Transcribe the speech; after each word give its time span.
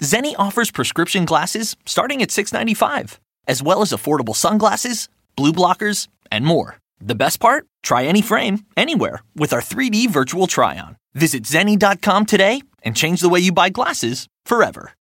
Zenni 0.00 0.34
offers 0.38 0.70
prescription 0.70 1.24
glasses 1.24 1.76
starting 1.86 2.22
at 2.22 2.30
$6.95, 2.30 3.18
as 3.46 3.62
well 3.62 3.82
as 3.82 3.92
affordable 3.92 4.34
sunglasses, 4.34 5.08
blue 5.36 5.52
blockers, 5.52 6.08
and 6.30 6.44
more. 6.44 6.78
The 7.00 7.14
best 7.14 7.40
part? 7.40 7.66
Try 7.82 8.04
any 8.04 8.22
frame, 8.22 8.64
anywhere, 8.76 9.20
with 9.36 9.52
our 9.52 9.60
3D 9.60 10.10
virtual 10.10 10.46
try 10.46 10.78
on. 10.78 10.96
Visit 11.14 11.44
Zenni.com 11.44 12.26
today 12.26 12.62
and 12.82 12.96
change 12.96 13.20
the 13.20 13.28
way 13.28 13.40
you 13.40 13.52
buy 13.52 13.68
glasses 13.68 14.26
forever. 14.44 14.92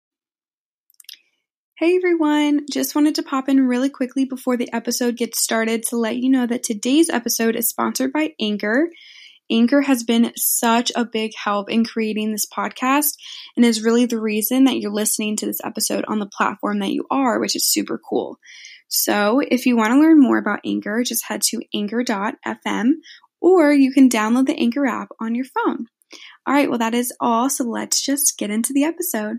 Hey 1.76 1.98
everyone, 1.98 2.66
just 2.72 2.94
wanted 2.94 3.16
to 3.16 3.24
pop 3.24 3.50
in 3.50 3.68
really 3.68 3.90
quickly 3.90 4.26
before 4.26 4.58
the 4.58 4.72
episode 4.72 5.18
gets 5.18 5.42
started 5.42 5.84
to 5.90 5.98
let 5.98 6.18
you 6.18 6.30
know 6.30 6.46
that 6.46 6.64
today's 6.64 7.10
episode 7.10 7.56
is 7.56 7.68
sponsored 7.68 8.14
by 8.14 8.36
Anchor. 8.40 8.90
Anchor 9.54 9.82
has 9.82 10.04
been 10.04 10.34
such 10.36 10.92
a 10.96 11.06
big 11.06 11.32
help 11.36 11.70
in 11.70 11.86
creating 11.86 12.32
this 12.32 12.48
podcast 12.48 13.14
and 13.56 13.64
is 13.64 13.84
really 13.84 14.06
the 14.06 14.20
reason 14.20 14.64
that 14.64 14.80
you're 14.80 14.92
listening 14.92 15.36
to 15.38 15.46
this 15.46 15.62
episode 15.64 16.04
on 16.08 16.20
the 16.20 16.26
platform 16.26 16.80
that 16.80 16.92
you 16.92 17.06
are, 17.12 17.40
which 17.40 17.56
is 17.56 17.72
super 17.72 18.00
cool. 18.10 18.40
So, 18.88 19.40
if 19.40 19.66
you 19.66 19.78
want 19.78 19.92
to 19.92 20.00
learn 20.00 20.20
more 20.20 20.38
about 20.38 20.62
Anchor, 20.66 21.04
just 21.04 21.26
head 21.26 21.42
to 21.44 21.62
anchor.fm 21.74 22.92
or 23.42 23.72
you 23.72 23.92
can 23.94 24.10
download 24.10 24.48
the 24.48 24.60
Anchor 24.60 24.86
app 24.86 25.10
on 25.22 25.36
your 25.36 25.46
phone. 25.46 25.88
All 26.46 26.54
right, 26.54 26.70
well, 26.70 26.80
that 26.80 26.94
is 26.94 27.14
all. 27.20 27.50
So, 27.50 27.64
let's 27.64 28.04
just 28.04 28.38
get 28.38 28.50
into 28.50 28.74
the 28.74 28.84
episode. 28.84 29.38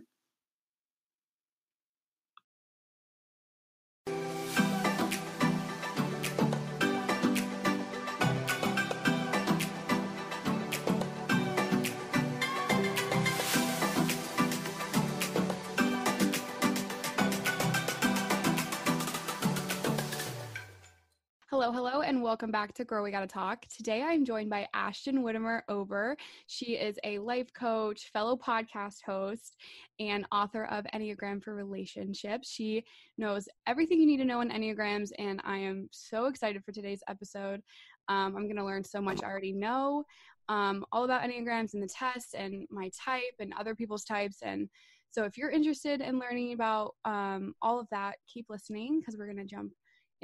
Hello, 21.64 21.72
hello, 21.72 22.02
and 22.02 22.22
welcome 22.22 22.50
back 22.50 22.74
to 22.74 22.84
Girl 22.84 23.02
We 23.02 23.10
Gotta 23.10 23.26
Talk. 23.26 23.64
Today 23.74 24.02
I'm 24.02 24.26
joined 24.26 24.50
by 24.50 24.68
Ashton 24.74 25.22
Whitmoyer-Ober. 25.22 26.14
She 26.46 26.74
is 26.74 26.98
a 27.04 27.18
life 27.20 27.54
coach, 27.54 28.10
fellow 28.12 28.36
podcast 28.36 28.96
host, 29.02 29.56
and 29.98 30.26
author 30.30 30.66
of 30.66 30.84
Enneagram 30.94 31.42
for 31.42 31.54
Relationships. 31.54 32.50
She 32.50 32.84
knows 33.16 33.48
everything 33.66 33.98
you 33.98 34.06
need 34.06 34.18
to 34.18 34.26
know 34.26 34.42
in 34.42 34.50
Enneagrams, 34.50 35.08
and 35.18 35.40
I 35.42 35.56
am 35.56 35.88
so 35.90 36.26
excited 36.26 36.62
for 36.62 36.72
today's 36.72 37.02
episode. 37.08 37.62
Um, 38.10 38.36
I'm 38.36 38.44
going 38.44 38.56
to 38.56 38.64
learn 38.66 38.84
so 38.84 39.00
much 39.00 39.22
I 39.22 39.26
already 39.26 39.54
know 39.54 40.04
um, 40.50 40.84
all 40.92 41.04
about 41.04 41.22
Enneagrams 41.22 41.72
and 41.72 41.82
the 41.82 41.88
tests 41.88 42.34
and 42.34 42.66
my 42.70 42.90
type 43.02 43.22
and 43.40 43.54
other 43.58 43.74
people's 43.74 44.04
types. 44.04 44.40
And 44.42 44.68
so 45.12 45.24
if 45.24 45.38
you're 45.38 45.48
interested 45.48 46.02
in 46.02 46.18
learning 46.18 46.52
about 46.52 46.94
um, 47.06 47.54
all 47.62 47.80
of 47.80 47.86
that, 47.90 48.16
keep 48.30 48.50
listening 48.50 49.00
because 49.00 49.16
we're 49.16 49.32
going 49.32 49.38
to 49.38 49.44
jump 49.46 49.72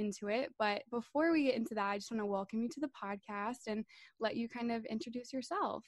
into 0.01 0.29
it. 0.29 0.51
But 0.59 0.83
before 0.91 1.33
we 1.33 1.45
get 1.45 1.55
into 1.55 1.75
that, 1.75 1.91
I 1.91 1.98
just 1.98 2.11
want 2.11 2.20
to 2.20 2.27
welcome 2.27 2.62
you 2.62 2.69
to 2.70 2.81
the 2.81 2.89
podcast 2.89 3.69
and 3.69 3.84
let 4.19 4.37
you 4.37 4.49
kind 4.49 4.72
of 4.72 4.84
introduce 4.87 5.33
yourself. 5.33 5.84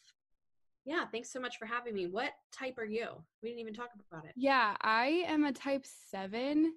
Yeah, 0.85 1.05
thanks 1.13 1.33
so 1.33 1.41
much 1.41 1.59
for 1.59 1.67
having 1.67 1.95
me. 1.95 2.07
What 2.07 2.33
type 2.53 2.77
are 2.79 2.85
you? 2.85 3.09
We 3.43 3.51
didn't 3.51 3.61
even 3.61 3.75
talk 3.75 3.91
about 4.11 4.25
it. 4.25 4.33
Yeah, 4.37 4.77
I 4.81 5.25
am 5.27 5.45
a 5.45 5.53
type 5.53 5.85
7. 6.11 6.73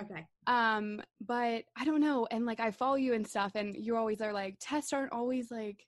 Okay. 0.00 0.26
Um, 0.46 1.02
but 1.20 1.64
I 1.76 1.84
don't 1.84 2.00
know 2.00 2.26
and 2.30 2.46
like 2.46 2.60
I 2.60 2.70
follow 2.70 2.94
you 2.96 3.14
and 3.14 3.26
stuff 3.26 3.52
and 3.54 3.76
you 3.76 3.96
always 3.96 4.20
are 4.20 4.32
like 4.32 4.56
tests 4.60 4.92
aren't 4.92 5.12
always 5.12 5.50
like 5.50 5.84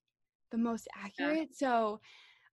the 0.51 0.59
most 0.59 0.89
accurate. 0.97 1.51
Yeah. 1.53 1.69
So 1.69 2.01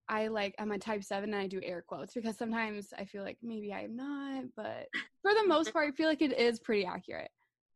I 0.08 0.28
like 0.28 0.54
I'm 0.58 0.72
a 0.72 0.78
type 0.78 1.04
7 1.04 1.32
and 1.32 1.40
I 1.40 1.46
do 1.46 1.60
air 1.62 1.84
quotes 1.86 2.14
because 2.14 2.36
sometimes 2.36 2.92
I 2.96 3.04
feel 3.04 3.22
like 3.22 3.38
maybe 3.42 3.72
I'm 3.72 3.96
not, 3.96 4.44
but 4.56 4.88
for 5.22 5.34
the 5.34 5.44
most 5.46 5.72
part 5.72 5.88
I 5.88 5.96
feel 5.96 6.08
like 6.08 6.22
it 6.22 6.38
is 6.38 6.60
pretty 6.60 6.84
accurate. 6.84 7.30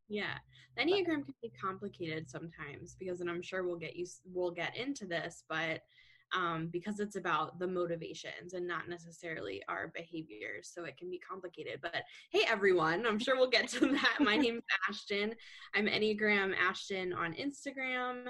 Yeah. 0.07 0.37
The 0.75 0.83
Enneagram 0.83 1.25
can 1.25 1.35
be 1.41 1.51
complicated 1.61 2.29
sometimes 2.29 2.95
because 2.99 3.21
and 3.21 3.29
I'm 3.29 3.41
sure 3.41 3.63
we'll 3.63 3.77
get 3.77 3.95
you 3.95 4.07
we'll 4.25 4.51
get 4.51 4.75
into 4.75 5.05
this, 5.05 5.43
but 5.47 5.81
um, 6.33 6.67
because 6.71 6.99
it's 6.99 7.15
about 7.15 7.59
the 7.59 7.67
motivations 7.67 8.53
and 8.53 8.67
not 8.67 8.89
necessarily 8.89 9.61
our 9.69 9.91
behaviors. 9.93 10.71
So 10.73 10.83
it 10.85 10.97
can 10.97 11.09
be 11.09 11.19
complicated. 11.19 11.79
But 11.81 12.03
hey, 12.31 12.43
everyone, 12.47 13.05
I'm 13.05 13.19
sure 13.19 13.35
we'll 13.35 13.49
get 13.49 13.67
to 13.69 13.79
that. 13.91 14.17
My 14.19 14.35
name 14.37 14.57
is 14.57 14.63
Ashton. 14.89 15.35
I'm 15.75 15.85
Enneagram 15.85 16.53
Ashton 16.57 17.13
on 17.13 17.33
Instagram. 17.35 18.25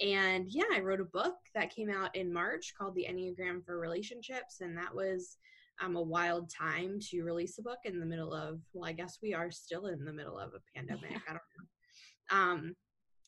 And 0.00 0.46
yeah, 0.48 0.64
I 0.74 0.80
wrote 0.80 1.00
a 1.00 1.04
book 1.04 1.36
that 1.54 1.74
came 1.74 1.90
out 1.90 2.16
in 2.16 2.32
March 2.32 2.74
called 2.76 2.94
The 2.94 3.06
Enneagram 3.08 3.64
for 3.64 3.78
Relationships. 3.78 4.60
And 4.60 4.76
that 4.76 4.94
was 4.94 5.36
um, 5.82 5.96
a 5.96 6.02
wild 6.02 6.50
time 6.50 6.98
to 7.10 7.22
release 7.22 7.58
a 7.58 7.62
book 7.62 7.78
in 7.84 7.98
the 7.98 8.06
middle 8.06 8.32
of, 8.32 8.60
well, 8.72 8.88
I 8.88 8.92
guess 8.92 9.18
we 9.22 9.34
are 9.34 9.50
still 9.50 9.86
in 9.86 10.04
the 10.04 10.12
middle 10.12 10.38
of 10.38 10.52
a 10.54 10.60
pandemic. 10.76 11.10
Yeah. 11.10 11.18
I 11.28 11.32
don't 11.32 11.40
know. 11.58 12.36
Um, 12.36 12.76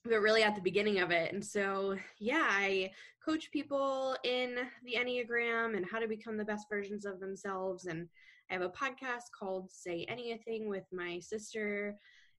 but 0.04 0.20
really 0.20 0.42
at 0.42 0.54
the 0.54 0.60
beginning 0.60 1.00
of 1.00 1.10
it. 1.10 1.32
And 1.32 1.44
so, 1.44 1.96
yeah, 2.18 2.46
I 2.48 2.90
coach 3.24 3.50
people 3.50 4.16
in 4.24 4.56
the 4.84 4.94
Enneagram 4.94 5.76
and 5.76 5.84
how 5.90 5.98
to 5.98 6.08
become 6.08 6.36
the 6.36 6.44
best 6.44 6.66
versions 6.70 7.04
of 7.04 7.20
themselves. 7.20 7.86
And 7.86 8.08
I 8.50 8.54
have 8.54 8.62
a 8.62 8.68
podcast 8.68 9.32
called 9.36 9.70
Say 9.70 10.06
Anything 10.08 10.68
with 10.68 10.84
my 10.92 11.18
sister. 11.18 11.96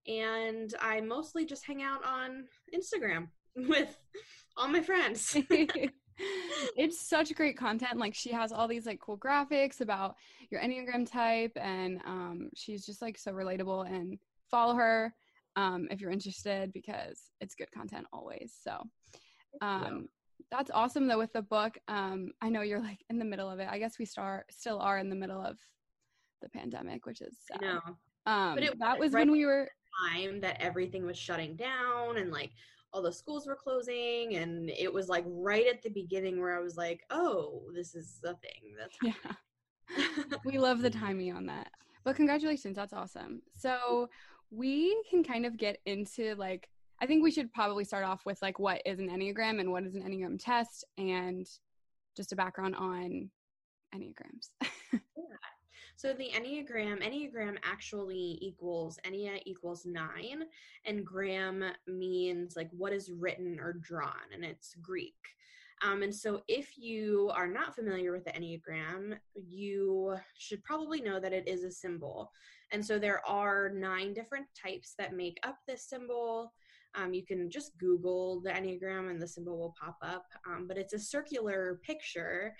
And 0.07 0.73
I 0.81 1.01
mostly 1.01 1.45
just 1.45 1.65
hang 1.65 1.83
out 1.83 2.03
on 2.05 2.45
Instagram 2.73 3.27
with 3.55 3.97
all 4.55 4.69
my 4.69 4.81
friends. 4.81 5.35
it's 6.77 6.99
such 6.99 7.33
great 7.35 7.57
content. 7.57 7.97
Like 7.97 8.13
she 8.13 8.31
has 8.31 8.51
all 8.51 8.67
these 8.67 8.85
like 8.85 8.99
cool 8.99 9.17
graphics 9.17 9.81
about 9.81 10.15
your 10.49 10.61
Enneagram 10.61 11.09
type 11.09 11.51
and 11.55 11.99
um, 12.05 12.49
she's 12.55 12.85
just 12.85 13.01
like 13.01 13.17
so 13.17 13.31
relatable 13.31 13.87
and 13.87 14.17
follow 14.49 14.75
her 14.75 15.13
um, 15.55 15.87
if 15.91 16.01
you're 16.01 16.11
interested 16.11 16.71
because 16.73 17.19
it's 17.41 17.55
good 17.55 17.71
content 17.71 18.05
always. 18.13 18.55
So 18.61 18.83
um, 19.61 20.07
that's 20.51 20.71
awesome 20.71 21.07
though 21.07 21.17
with 21.17 21.33
the 21.33 21.41
book. 21.41 21.77
Um, 21.87 22.31
I 22.41 22.49
know 22.49 22.61
you're 22.61 22.81
like 22.81 23.03
in 23.09 23.19
the 23.19 23.25
middle 23.25 23.49
of 23.49 23.59
it. 23.59 23.67
I 23.69 23.79
guess 23.79 23.99
we 23.99 24.05
start 24.05 24.45
still 24.51 24.79
are 24.79 24.97
in 24.97 25.09
the 25.09 25.15
middle 25.15 25.41
of 25.41 25.57
the 26.41 26.49
pandemic, 26.49 27.05
which 27.05 27.21
is 27.21 27.35
sad. 27.47 27.61
No. 27.61 27.79
Um, 28.25 28.55
but 28.55 28.63
it, 28.63 28.79
that 28.79 28.99
was 28.99 29.13
right 29.13 29.21
when 29.21 29.31
we 29.31 29.45
were 29.45 29.69
time 30.11 30.39
that 30.41 30.61
everything 30.61 31.05
was 31.05 31.17
shutting 31.17 31.55
down 31.55 32.17
and 32.17 32.31
like 32.31 32.51
all 32.93 33.01
the 33.01 33.11
schools 33.11 33.45
were 33.45 33.55
closing 33.55 34.35
and 34.35 34.69
it 34.69 34.91
was 34.91 35.09
like 35.09 35.25
right 35.27 35.67
at 35.67 35.81
the 35.81 35.89
beginning 35.89 36.39
where 36.39 36.57
I 36.57 36.61
was 36.61 36.77
like, 36.77 37.01
oh, 37.09 37.63
this 37.75 37.95
is 37.95 38.19
the 38.21 38.35
thing 38.35 38.75
that's 38.77 38.95
happening. 38.95 39.35
Yeah. 39.97 40.37
we 40.45 40.57
love 40.57 40.81
the 40.81 40.89
timing 40.89 41.33
on 41.33 41.45
that. 41.47 41.69
But 42.03 42.15
congratulations, 42.15 42.75
that's 42.75 42.93
awesome. 42.93 43.41
So 43.55 44.09
we 44.49 44.95
can 45.09 45.23
kind 45.23 45.45
of 45.45 45.57
get 45.57 45.79
into 45.85 46.35
like 46.35 46.69
I 46.99 47.05
think 47.05 47.23
we 47.23 47.31
should 47.31 47.53
probably 47.53 47.83
start 47.83 48.05
off 48.05 48.25
with 48.25 48.41
like 48.41 48.57
what 48.57 48.81
is 48.85 48.99
an 48.99 49.09
Enneagram 49.09 49.59
and 49.59 49.71
what 49.71 49.83
is 49.83 49.93
an 49.93 50.01
Enneagram 50.01 50.43
test 50.43 50.83
and 50.97 51.47
just 52.15 52.31
a 52.31 52.35
background 52.35 52.75
on 52.75 53.29
Enneagrams. 53.93 54.49
So 55.97 56.13
the 56.13 56.29
Enneagram, 56.29 57.01
Enneagram 57.01 57.57
actually 57.63 58.37
equals 58.39 58.99
Ennea 59.03 59.39
equals 59.47 59.83
nine, 59.83 60.43
and 60.85 61.03
gram 61.03 61.63
means 61.87 62.55
like 62.55 62.69
what 62.71 62.93
is 62.93 63.09
written 63.09 63.59
or 63.59 63.73
drawn, 63.73 64.31
and 64.31 64.45
it's 64.45 64.75
Greek. 64.75 65.15
Um, 65.81 66.03
and 66.03 66.13
so, 66.13 66.43
if 66.47 66.77
you 66.77 67.31
are 67.33 67.47
not 67.47 67.73
familiar 67.73 68.11
with 68.11 68.25
the 68.25 68.31
Enneagram, 68.31 69.17
you 69.33 70.15
should 70.37 70.63
probably 70.63 71.01
know 71.01 71.19
that 71.19 71.33
it 71.33 71.47
is 71.47 71.63
a 71.63 71.71
symbol. 71.71 72.31
And 72.71 72.85
so, 72.85 72.99
there 72.99 73.27
are 73.27 73.69
nine 73.69 74.13
different 74.13 74.45
types 74.55 74.93
that 74.99 75.15
make 75.15 75.39
up 75.41 75.57
this 75.67 75.89
symbol. 75.89 76.53
Um, 76.93 77.15
you 77.15 77.25
can 77.25 77.49
just 77.49 77.75
Google 77.79 78.39
the 78.41 78.51
Enneagram 78.51 79.09
and 79.09 79.19
the 79.19 79.27
symbol 79.27 79.57
will 79.57 79.75
pop 79.79 79.97
up. 80.03 80.25
Um, 80.47 80.67
but 80.67 80.77
it's 80.77 80.93
a 80.93 80.99
circular 80.99 81.79
picture 81.83 82.53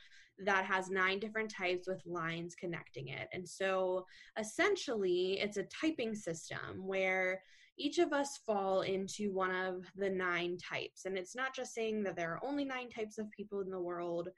that 0.45 0.66
has 0.66 0.89
nine 0.89 1.19
different 1.19 1.50
types 1.50 1.88
with 1.88 2.06
lines 2.06 2.56
connecting 2.56 3.07
it. 3.07 3.28
And 3.34 3.48
so 3.48 4.06
essentially, 4.39 5.39
it's 5.39 5.57
a 5.57 5.63
typing 5.63 6.13
system 6.13 6.86
where 6.86 7.42
each 7.78 8.00
of 8.00 8.13
us 8.13 8.39
fall 8.45 8.81
into 8.81 9.31
one 9.34 9.51
of 9.51 9.86
the 9.95 10.10
nine 10.10 10.57
types. 10.57 11.06
And 11.06 11.18
it's 11.18 11.36
not 11.36 11.56
just 11.56 11.74
saying 11.74 12.04
that 12.04 12.16
there 12.16 12.31
are 12.31 12.45
only 12.45 12.66
nine 12.66 12.89
types 12.89 13.18
of 13.18 13.31
people 13.31 13.62
in 13.62 13.69
the 13.69 13.80
world. 13.80 14.30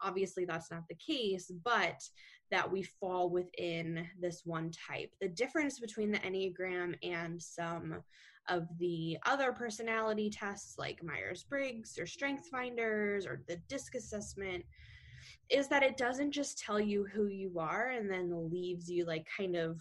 Obviously, 0.00 0.44
that's 0.44 0.70
not 0.70 0.84
the 0.88 0.96
case, 0.96 1.50
but 1.64 2.02
that 2.50 2.70
we 2.70 2.82
fall 2.82 3.30
within 3.30 4.06
this 4.20 4.42
one 4.44 4.70
type. 4.70 5.10
The 5.20 5.28
difference 5.28 5.78
between 5.78 6.10
the 6.10 6.18
Enneagram 6.18 6.94
and 7.02 7.40
some 7.40 8.02
of 8.48 8.66
the 8.78 9.18
other 9.26 9.52
personality 9.52 10.30
tests 10.30 10.76
like 10.78 11.02
Myers 11.02 11.44
Briggs 11.44 11.98
or 11.98 12.06
Strength 12.06 12.48
Finders 12.50 13.26
or 13.26 13.42
the 13.46 13.56
DISC 13.68 13.94
assessment 13.94 14.64
is 15.50 15.68
that 15.68 15.82
it 15.82 15.96
doesn't 15.96 16.32
just 16.32 16.58
tell 16.58 16.80
you 16.80 17.04
who 17.04 17.26
you 17.26 17.58
are 17.58 17.90
and 17.90 18.10
then 18.10 18.50
leaves 18.50 18.90
you 18.90 19.04
like 19.06 19.26
kind 19.34 19.56
of, 19.56 19.80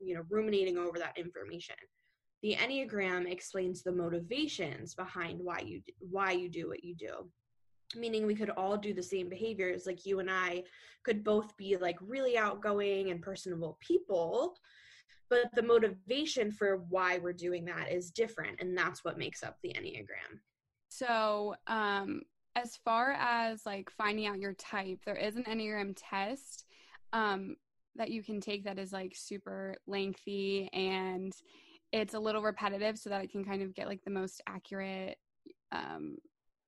you 0.00 0.14
know, 0.14 0.22
ruminating 0.28 0.76
over 0.76 0.98
that 0.98 1.16
information. 1.16 1.76
The 2.42 2.54
Enneagram 2.54 3.30
explains 3.30 3.82
the 3.82 3.92
motivations 3.92 4.94
behind 4.94 5.40
why 5.42 5.60
you 5.60 5.80
why 5.98 6.32
you 6.32 6.48
do 6.48 6.68
what 6.68 6.84
you 6.84 6.94
do 6.94 7.30
meaning 7.94 8.26
we 8.26 8.34
could 8.34 8.50
all 8.50 8.76
do 8.76 8.92
the 8.92 9.02
same 9.02 9.28
behaviors 9.28 9.86
like 9.86 10.04
you 10.04 10.18
and 10.18 10.30
i 10.30 10.62
could 11.04 11.22
both 11.22 11.56
be 11.56 11.76
like 11.76 11.96
really 12.00 12.36
outgoing 12.36 13.10
and 13.10 13.22
personable 13.22 13.78
people 13.80 14.54
but 15.28 15.48
the 15.54 15.62
motivation 15.62 16.50
for 16.50 16.84
why 16.88 17.18
we're 17.18 17.32
doing 17.32 17.64
that 17.64 17.90
is 17.90 18.10
different 18.10 18.60
and 18.60 18.76
that's 18.76 19.04
what 19.04 19.18
makes 19.18 19.42
up 19.42 19.56
the 19.62 19.70
enneagram 19.70 20.40
so 20.88 21.54
um 21.68 22.22
as 22.56 22.76
far 22.84 23.12
as 23.12 23.64
like 23.64 23.90
finding 23.90 24.26
out 24.26 24.40
your 24.40 24.54
type 24.54 24.98
there 25.06 25.14
is 25.14 25.36
an 25.36 25.44
enneagram 25.44 25.94
test 25.96 26.64
um 27.12 27.54
that 27.94 28.10
you 28.10 28.22
can 28.22 28.40
take 28.40 28.64
that 28.64 28.78
is 28.78 28.92
like 28.92 29.12
super 29.14 29.76
lengthy 29.86 30.68
and 30.72 31.32
it's 31.92 32.14
a 32.14 32.18
little 32.18 32.42
repetitive 32.42 32.98
so 32.98 33.08
that 33.08 33.22
it 33.22 33.30
can 33.30 33.44
kind 33.44 33.62
of 33.62 33.74
get 33.74 33.86
like 33.86 34.02
the 34.04 34.10
most 34.10 34.42
accurate 34.48 35.16
um 35.70 36.16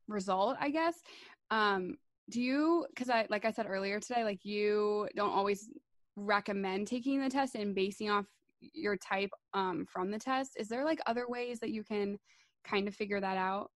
result, 0.09 0.57
I 0.61 0.71
guess. 0.71 1.03
Um, 1.51 1.97
do 2.31 2.43
you, 2.43 2.87
because 2.91 3.09
I, 3.09 3.27
like 3.31 3.45
I 3.45 3.53
said 3.53 3.67
earlier 3.69 4.01
today, 4.01 4.25
like 4.25 4.45
you 4.45 5.09
don't 5.15 5.33
always 5.33 5.71
recommend 6.17 6.89
taking 6.89 7.21
the 7.21 7.31
test 7.31 7.55
and 7.55 7.75
basing 7.75 8.11
off 8.11 8.27
your 8.61 8.97
type 8.97 9.31
um, 9.55 9.87
from 9.91 10.11
the 10.11 10.19
test. 10.19 10.57
Is 10.59 10.69
there 10.69 10.85
like 10.85 10.99
other 11.07 11.27
ways 11.29 11.61
that 11.61 11.71
you 11.71 11.85
can 11.85 12.19
kind 12.65 12.89
of 12.89 12.95
figure 12.95 13.21
that 13.21 13.37
out? 13.37 13.71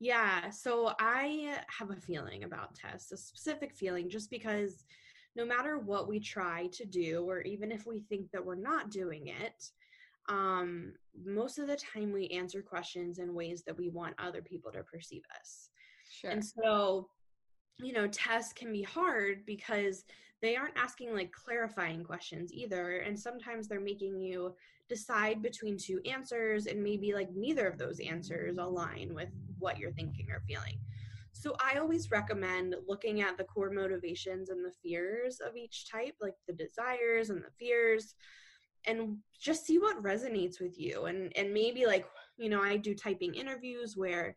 Yeah, 0.00 0.48
so 0.48 0.94
I 0.98 1.58
have 1.78 1.90
a 1.90 1.96
feeling 1.96 2.44
about 2.44 2.74
tests, 2.74 3.12
a 3.12 3.18
specific 3.18 3.74
feeling, 3.74 4.08
just 4.08 4.30
because 4.30 4.84
no 5.36 5.44
matter 5.44 5.78
what 5.78 6.08
we 6.08 6.18
try 6.18 6.68
to 6.72 6.86
do, 6.86 7.28
or 7.28 7.42
even 7.42 7.70
if 7.70 7.86
we 7.86 8.00
think 8.00 8.30
that 8.32 8.44
we're 8.44 8.54
not 8.54 8.90
doing 8.90 9.28
it, 9.28 9.70
um, 10.30 10.94
most 11.22 11.58
of 11.58 11.66
the 11.66 11.76
time 11.76 12.12
we 12.12 12.28
answer 12.28 12.62
questions 12.62 13.18
in 13.18 13.34
ways 13.34 13.62
that 13.66 13.76
we 13.76 13.90
want 13.90 14.14
other 14.18 14.40
people 14.40 14.72
to 14.72 14.82
perceive 14.82 15.22
us. 15.38 15.68
Sure. 16.10 16.30
And 16.30 16.44
so, 16.44 17.08
you 17.78 17.92
know, 17.92 18.06
tests 18.08 18.52
can 18.54 18.72
be 18.72 18.82
hard 18.82 19.44
because 19.44 20.04
they 20.40 20.56
aren't 20.56 20.78
asking 20.78 21.14
like 21.14 21.30
clarifying 21.32 22.04
questions 22.04 22.52
either. 22.52 22.98
And 22.98 23.18
sometimes 23.18 23.68
they're 23.68 23.80
making 23.80 24.18
you 24.18 24.54
decide 24.90 25.40
between 25.40 25.78
two 25.78 26.00
answers, 26.04 26.66
and 26.66 26.82
maybe 26.82 27.14
like 27.14 27.30
neither 27.34 27.66
of 27.66 27.78
those 27.78 27.98
answers 28.00 28.58
align 28.58 29.14
with 29.14 29.30
what 29.58 29.78
you're 29.78 29.92
thinking 29.92 30.26
or 30.30 30.42
feeling. 30.46 30.78
So 31.32 31.56
I 31.58 31.78
always 31.78 32.10
recommend 32.10 32.74
looking 32.86 33.22
at 33.22 33.38
the 33.38 33.44
core 33.44 33.70
motivations 33.70 34.50
and 34.50 34.62
the 34.62 34.74
fears 34.82 35.40
of 35.40 35.56
each 35.56 35.90
type, 35.90 36.14
like 36.20 36.34
the 36.46 36.52
desires 36.52 37.30
and 37.30 37.40
the 37.42 37.50
fears 37.58 38.14
and 38.86 39.18
just 39.38 39.66
see 39.66 39.78
what 39.78 40.02
resonates 40.02 40.60
with 40.60 40.78
you 40.78 41.06
and 41.06 41.32
and 41.36 41.52
maybe 41.52 41.86
like 41.86 42.06
you 42.36 42.48
know 42.48 42.62
i 42.62 42.76
do 42.76 42.94
typing 42.94 43.34
interviews 43.34 43.96
where 43.96 44.36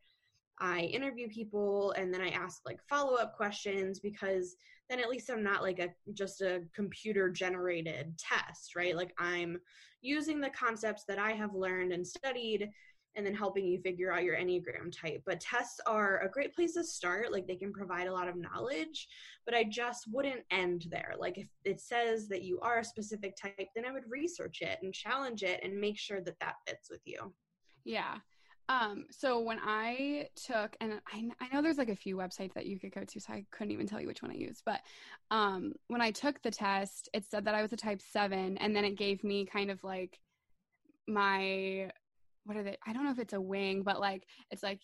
i 0.60 0.82
interview 0.82 1.28
people 1.30 1.92
and 1.94 2.14
then 2.14 2.22
i 2.22 2.30
ask 2.30 2.62
like 2.66 2.80
follow-up 2.90 3.36
questions 3.36 4.00
because 4.00 4.56
then 4.94 5.04
at 5.04 5.10
least 5.10 5.30
i'm 5.30 5.44
not 5.44 5.64
like 5.64 5.80
a 5.80 5.90
just 6.14 6.42
a 6.42 6.62
computer 6.76 7.30
generated 7.30 8.16
test 8.18 8.76
right 8.76 8.96
like 8.96 9.14
i'm 9.18 9.58
using 10.02 10.40
the 10.40 10.50
concepts 10.52 11.04
that 11.08 11.18
i 11.18 11.32
have 11.32 11.56
learned 11.56 11.92
and 11.92 12.06
studied 12.06 12.70
and 13.16 13.26
then 13.26 13.34
helping 13.34 13.66
you 13.66 13.80
figure 13.80 14.12
out 14.12 14.24
your 14.24 14.36
Enneagram 14.36 14.92
type. 14.92 15.22
But 15.26 15.40
tests 15.40 15.80
are 15.86 16.22
a 16.22 16.30
great 16.30 16.54
place 16.56 16.74
to 16.74 16.84
start. 16.84 17.32
Like 17.32 17.48
they 17.48 17.56
can 17.56 17.72
provide 17.72 18.08
a 18.08 18.14
lot 18.14 18.28
of 18.28 18.36
knowledge, 18.36 19.08
but 19.46 19.54
I 19.54 19.66
just 19.66 20.06
wouldn't 20.12 20.42
end 20.52 20.88
there. 20.90 21.14
Like 21.18 21.38
if 21.38 21.48
it 21.64 21.80
says 21.80 22.28
that 22.30 22.42
you 22.42 22.60
are 22.62 22.80
a 22.80 22.84
specific 22.84 23.36
type, 23.36 23.68
then 23.76 23.86
I 23.86 23.92
would 23.92 24.10
research 24.10 24.62
it 24.62 24.80
and 24.82 24.94
challenge 24.94 25.44
it 25.44 25.60
and 25.64 25.80
make 25.80 26.00
sure 26.00 26.22
that 26.22 26.40
that 26.40 26.56
fits 26.68 26.90
with 26.90 27.02
you. 27.06 27.34
Yeah. 27.86 28.16
Um, 28.70 29.06
so 29.12 29.42
when 29.42 29.60
I 29.62 30.28
took, 30.36 30.76
and 30.80 31.02
I, 31.12 31.30
I 31.42 31.54
know 31.54 31.62
there's 31.62 31.78
like 31.78 31.90
a 31.90 31.96
few 31.96 32.16
websites 32.16 32.54
that 32.54 32.66
you 32.66 32.80
could 32.80 32.94
go 32.94 33.04
to, 33.04 33.20
so 33.20 33.34
I 33.34 33.46
couldn't 33.52 33.72
even 33.72 33.88
tell 33.88 34.00
you 34.00 34.08
which 34.08 34.22
one 34.22 34.32
I 34.32 34.36
used, 34.36 34.64
but 34.66 34.80
um, 35.32 35.74
when 35.88 36.02
I 36.02 36.12
took 36.12 36.42
the 36.42 36.52
test, 36.52 37.10
it 37.14 37.26
said 37.30 37.46
that 37.46 37.56
I 37.56 37.62
was 37.62 37.74
a 37.74 37.78
type 37.78 38.02
seven, 38.02 38.58
and 38.58 38.76
then 38.76 38.86
it 38.86 38.98
gave 38.98 39.24
me 39.24 39.46
kind 39.46 39.70
of 39.70 39.84
like 39.84 40.20
my 41.08 41.92
what 42.46 42.58
are 42.58 42.64
they? 42.64 42.78
I 42.86 42.94
don't 42.94 43.06
know 43.06 43.12
if 43.12 43.20
it's 43.20 43.34
a 43.34 43.42
wing, 43.42 43.84
but 43.84 44.00
like 44.00 44.26
it's 44.52 44.64
like 44.64 44.82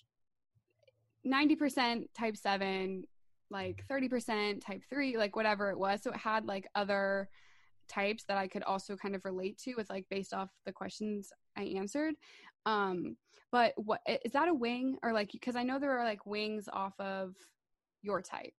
90% 1.28 2.06
type 2.18 2.38
7, 2.38 3.04
like 3.50 3.84
30% 3.90 4.66
type 4.66 4.82
3, 4.90 5.18
like 5.18 5.36
whatever 5.36 5.70
it 5.70 5.78
was. 5.78 6.02
So 6.02 6.12
it 6.12 6.18
had 6.18 6.46
like 6.46 6.68
other 6.76 7.30
types 7.90 8.24
that 8.26 8.38
I 8.38 8.48
could 8.48 8.64
also 8.64 8.96
kind 8.96 9.16
of 9.16 9.26
relate 9.26 9.58
to 9.60 9.76
with 9.76 9.90
like 9.90 10.06
based 10.10 10.34
off 10.34 10.50
the 10.66 10.72
questions 10.72 11.32
I 11.58 11.64
answered. 11.64 12.16
Um 12.66 13.18
but 13.52 13.74
what 13.78 14.02
is 14.08 14.32
that 14.34 14.48
a 14.48 14.54
wing 14.54 14.98
or 15.04 15.12
like 15.12 15.32
because 15.32 15.56
I 15.56 15.64
know 15.64 15.80
there 15.80 15.98
are 15.98 16.06
like 16.06 16.26
wings 16.26 16.70
off 16.72 17.00
of 17.00 17.36
your 18.02 18.22
type. 18.22 18.54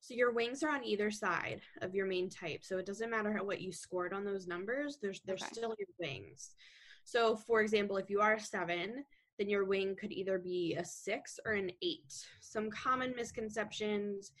So 0.00 0.14
your 0.14 0.32
wings 0.32 0.62
are 0.62 0.70
on 0.70 0.84
either 0.84 1.10
side 1.10 1.60
of 1.82 1.94
your 1.94 2.06
main 2.06 2.30
type. 2.30 2.64
So 2.64 2.78
it 2.78 2.86
doesn't 2.86 3.10
matter 3.10 3.38
what 3.42 3.60
you 3.60 3.70
scored 3.72 4.12
on 4.12 4.24
those 4.24 4.46
numbers. 4.46 4.98
There's 5.00 5.20
there's 5.26 5.42
okay. 5.42 5.52
still 5.52 5.74
your 5.78 5.88
wings. 5.98 6.54
So, 7.04 7.36
for 7.36 7.60
example, 7.60 7.96
if 7.96 8.10
you 8.10 8.20
are 8.20 8.34
a 8.34 8.40
seven, 8.40 9.04
then 9.38 9.48
your 9.48 9.64
wing 9.64 9.96
could 9.98 10.12
either 10.12 10.38
be 10.38 10.74
a 10.78 10.84
six 10.84 11.40
or 11.44 11.52
an 11.52 11.70
eight. 11.82 12.14
Some 12.40 12.70
common 12.70 13.14
misconceptions 13.16 14.32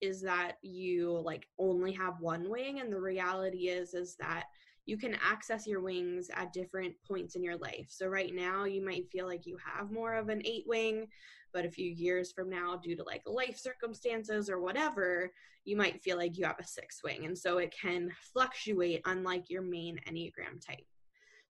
is 0.00 0.20
that 0.22 0.58
you 0.62 1.12
like 1.24 1.46
only 1.58 1.92
have 1.92 2.20
one 2.20 2.48
wing 2.50 2.80
and 2.80 2.92
the 2.92 3.00
reality 3.00 3.68
is 3.68 3.94
is 3.94 4.16
that 4.16 4.44
you 4.86 4.96
can 4.96 5.16
access 5.22 5.66
your 5.66 5.80
wings 5.80 6.30
at 6.32 6.52
different 6.52 6.94
points 7.06 7.34
in 7.34 7.42
your 7.42 7.56
life. 7.56 7.88
So 7.88 8.06
right 8.06 8.32
now 8.32 8.64
you 8.64 8.84
might 8.84 9.10
feel 9.10 9.26
like 9.26 9.44
you 9.44 9.58
have 9.64 9.90
more 9.90 10.14
of 10.14 10.28
an 10.28 10.42
eight 10.44 10.64
wing, 10.66 11.08
but 11.52 11.64
a 11.64 11.70
few 11.70 11.90
years 11.90 12.30
from 12.30 12.48
now 12.48 12.76
due 12.76 12.94
to 12.94 13.02
like 13.02 13.22
life 13.26 13.58
circumstances 13.58 14.48
or 14.48 14.60
whatever, 14.60 15.32
you 15.64 15.76
might 15.76 16.02
feel 16.02 16.16
like 16.16 16.38
you 16.38 16.44
have 16.44 16.60
a 16.60 16.66
six 16.66 17.02
wing. 17.02 17.26
And 17.26 17.36
so 17.36 17.58
it 17.58 17.74
can 17.78 18.12
fluctuate 18.32 19.02
unlike 19.06 19.50
your 19.50 19.62
main 19.62 19.98
Enneagram 20.08 20.64
type. 20.64 20.86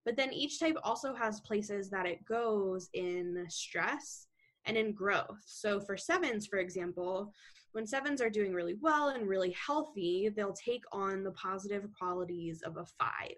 But 0.07 0.17
then 0.17 0.33
each 0.33 0.59
type 0.59 0.77
also 0.83 1.15
has 1.15 1.41
places 1.41 1.91
that 1.91 2.07
it 2.07 2.25
goes 2.25 2.89
in 2.95 3.45
stress 3.49 4.29
and 4.67 4.77
in 4.77 4.93
growth. 4.93 5.43
So 5.47 5.81
for 5.81 5.97
sevens, 5.97 6.47
for 6.47 6.59
example, 6.59 7.33
when 7.73 7.87
sevens 7.87 8.21
are 8.21 8.31
doing 8.31 8.53
really 8.53 8.77
well 8.81 9.11
and 9.11 9.29
really 9.29 9.53
healthy, 9.53 10.31
they'll 10.35 10.55
take 10.55 10.85
on 10.93 11.23
the 11.23 11.33
positive 11.33 11.89
qualities 11.99 12.63
of 12.63 12.77
a 12.77 12.87
five. 12.99 13.37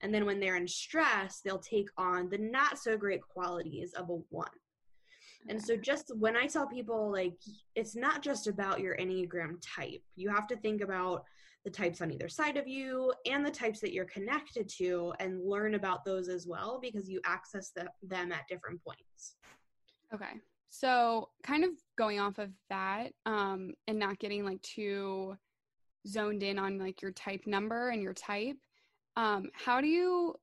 And 0.00 0.14
then 0.14 0.26
when 0.26 0.38
they're 0.38 0.56
in 0.56 0.68
stress, 0.68 1.40
they'll 1.44 1.58
take 1.58 1.88
on 1.96 2.28
the 2.28 2.38
not 2.38 2.78
so 2.78 2.96
great 2.96 3.22
qualities 3.22 3.94
of 3.94 4.10
a 4.10 4.18
one. 4.30 4.48
And 5.48 5.62
so, 5.62 5.76
just 5.76 6.12
when 6.16 6.36
I 6.36 6.46
tell 6.46 6.66
people, 6.66 7.10
like, 7.10 7.34
it's 7.74 7.96
not 7.96 8.22
just 8.22 8.48
about 8.48 8.80
your 8.80 8.96
Enneagram 8.96 9.56
type, 9.62 10.02
you 10.14 10.28
have 10.28 10.46
to 10.48 10.56
think 10.56 10.82
about 10.82 11.24
the 11.64 11.70
types 11.70 12.00
on 12.00 12.10
either 12.10 12.28
side 12.28 12.56
of 12.56 12.68
you 12.68 13.12
and 13.26 13.44
the 13.44 13.50
types 13.50 13.80
that 13.80 13.92
you're 13.92 14.04
connected 14.06 14.68
to 14.68 15.12
and 15.20 15.42
learn 15.42 15.74
about 15.74 16.04
those 16.04 16.28
as 16.28 16.46
well 16.46 16.78
because 16.80 17.08
you 17.08 17.20
access 17.24 17.70
the, 17.74 17.86
them 18.02 18.32
at 18.32 18.46
different 18.48 18.82
points. 18.84 19.36
Okay. 20.14 20.40
So, 20.70 21.30
kind 21.42 21.64
of 21.64 21.70
going 21.96 22.20
off 22.20 22.38
of 22.38 22.50
that 22.68 23.12
um, 23.26 23.72
and 23.86 23.98
not 23.98 24.18
getting 24.18 24.44
like 24.44 24.60
too 24.62 25.36
zoned 26.06 26.42
in 26.42 26.58
on 26.58 26.78
like 26.78 27.00
your 27.00 27.12
type 27.12 27.42
number 27.46 27.90
and 27.90 28.02
your 28.02 28.14
type, 28.14 28.56
um, 29.16 29.50
how 29.54 29.80
do 29.80 29.86
you, 29.86 30.34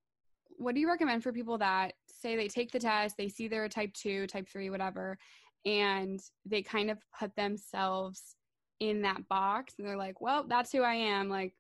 what 0.58 0.74
do 0.74 0.82
you 0.82 0.88
recommend 0.88 1.24
for 1.24 1.32
people 1.32 1.58
that 1.60 1.94
say 2.10 2.36
they 2.36 2.48
take 2.48 2.72
the 2.72 2.80
test, 2.80 3.16
they 3.18 3.30
see 3.30 3.48
they're 3.48 3.66
a 3.66 3.70
type 3.70 3.94
two, 3.94 4.26
type 4.28 4.48
three, 4.52 4.70
whatever, 4.70 5.18
and 5.66 6.20
they 6.46 6.62
kind 6.62 6.90
of 6.90 6.98
put 7.18 7.36
themselves 7.36 8.36
in 8.80 9.02
that 9.02 9.28
box 9.30 9.76
and 9.78 9.88
they're 9.88 9.98
like, 9.98 10.22
well, 10.22 10.46
that's 10.48 10.72
who 10.72 10.82
I 10.82 10.96
am, 10.96 11.30
like, 11.30 11.54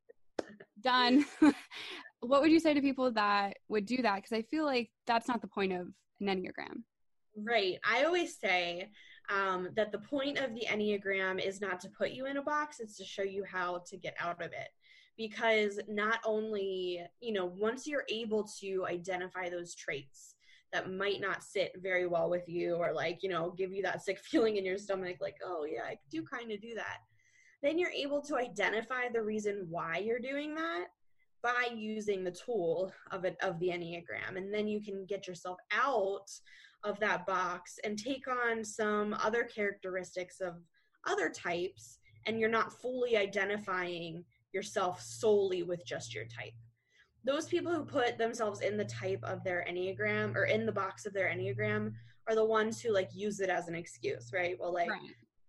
done. 0.81 1.25
what 2.19 2.41
would 2.41 2.51
you 2.51 2.59
say 2.59 2.73
to 2.73 2.81
people 2.81 3.11
that 3.11 3.57
would 3.69 3.85
do 3.85 4.01
that? 4.01 4.15
Because 4.15 4.33
I 4.33 4.41
feel 4.43 4.65
like 4.65 4.89
that's 5.07 5.27
not 5.27 5.41
the 5.41 5.47
point 5.47 5.73
of 5.73 5.87
an 6.19 6.27
Enneagram. 6.27 6.83
Right. 7.37 7.79
I 7.83 8.03
always 8.03 8.37
say 8.39 8.89
um, 9.29 9.69
that 9.75 9.91
the 9.91 9.99
point 9.99 10.37
of 10.37 10.53
the 10.53 10.65
Enneagram 10.67 11.45
is 11.45 11.59
not 11.59 11.79
to 11.81 11.89
put 11.89 12.11
you 12.11 12.27
in 12.27 12.37
a 12.37 12.41
box, 12.41 12.79
it's 12.79 12.97
to 12.97 13.05
show 13.05 13.23
you 13.23 13.43
how 13.43 13.83
to 13.87 13.97
get 13.97 14.15
out 14.19 14.41
of 14.41 14.51
it. 14.51 14.69
Because 15.17 15.79
not 15.87 16.19
only, 16.25 17.01
you 17.21 17.33
know, 17.33 17.45
once 17.45 17.87
you're 17.87 18.05
able 18.09 18.45
to 18.59 18.85
identify 18.85 19.49
those 19.49 19.75
traits 19.75 20.35
that 20.73 20.91
might 20.91 21.21
not 21.21 21.43
sit 21.43 21.71
very 21.81 22.05
well 22.05 22.29
with 22.29 22.47
you 22.47 22.75
or 22.75 22.93
like, 22.93 23.19
you 23.21 23.29
know, 23.29 23.53
give 23.57 23.71
you 23.71 23.81
that 23.83 24.03
sick 24.03 24.19
feeling 24.23 24.57
in 24.57 24.65
your 24.65 24.77
stomach, 24.77 25.17
like, 25.21 25.37
oh, 25.43 25.65
yeah, 25.65 25.83
I 25.83 25.97
do 26.11 26.23
kind 26.23 26.51
of 26.51 26.61
do 26.61 26.75
that 26.75 26.99
then 27.65 27.79
you're 27.79 27.89
able 27.89 28.21
to 28.21 28.37
identify 28.37 29.09
the 29.11 29.21
reason 29.21 29.65
why 29.69 29.97
you're 29.97 30.19
doing 30.19 30.53
that 30.53 30.85
by 31.41 31.67
using 31.75 32.23
the 32.23 32.31
tool 32.31 32.91
of 33.11 33.25
it 33.25 33.35
of 33.41 33.59
the 33.59 33.69
enneagram 33.69 34.37
and 34.37 34.53
then 34.53 34.67
you 34.67 34.81
can 34.81 35.05
get 35.05 35.27
yourself 35.27 35.57
out 35.71 36.29
of 36.85 36.99
that 36.99 37.25
box 37.25 37.79
and 37.83 37.97
take 37.97 38.25
on 38.27 38.63
some 38.63 39.13
other 39.21 39.43
characteristics 39.43 40.39
of 40.39 40.53
other 41.07 41.29
types 41.29 41.99
and 42.27 42.39
you're 42.39 42.49
not 42.49 42.71
fully 42.71 43.17
identifying 43.17 44.23
yourself 44.53 45.01
solely 45.01 45.63
with 45.63 45.85
just 45.85 46.13
your 46.13 46.25
type. 46.25 46.53
Those 47.25 47.47
people 47.47 47.73
who 47.73 47.83
put 47.83 48.17
themselves 48.17 48.61
in 48.61 48.77
the 48.77 48.85
type 48.85 49.19
of 49.23 49.43
their 49.43 49.65
enneagram 49.69 50.35
or 50.35 50.45
in 50.45 50.65
the 50.65 50.71
box 50.71 51.05
of 51.05 51.13
their 51.13 51.27
enneagram 51.27 51.91
are 52.27 52.35
the 52.35 52.45
ones 52.45 52.79
who 52.79 52.93
like 52.93 53.09
use 53.13 53.39
it 53.39 53.49
as 53.49 53.67
an 53.67 53.75
excuse 53.75 54.31
right? 54.33 54.57
Well 54.59 54.73
like 54.73 54.89
right. 54.89 54.99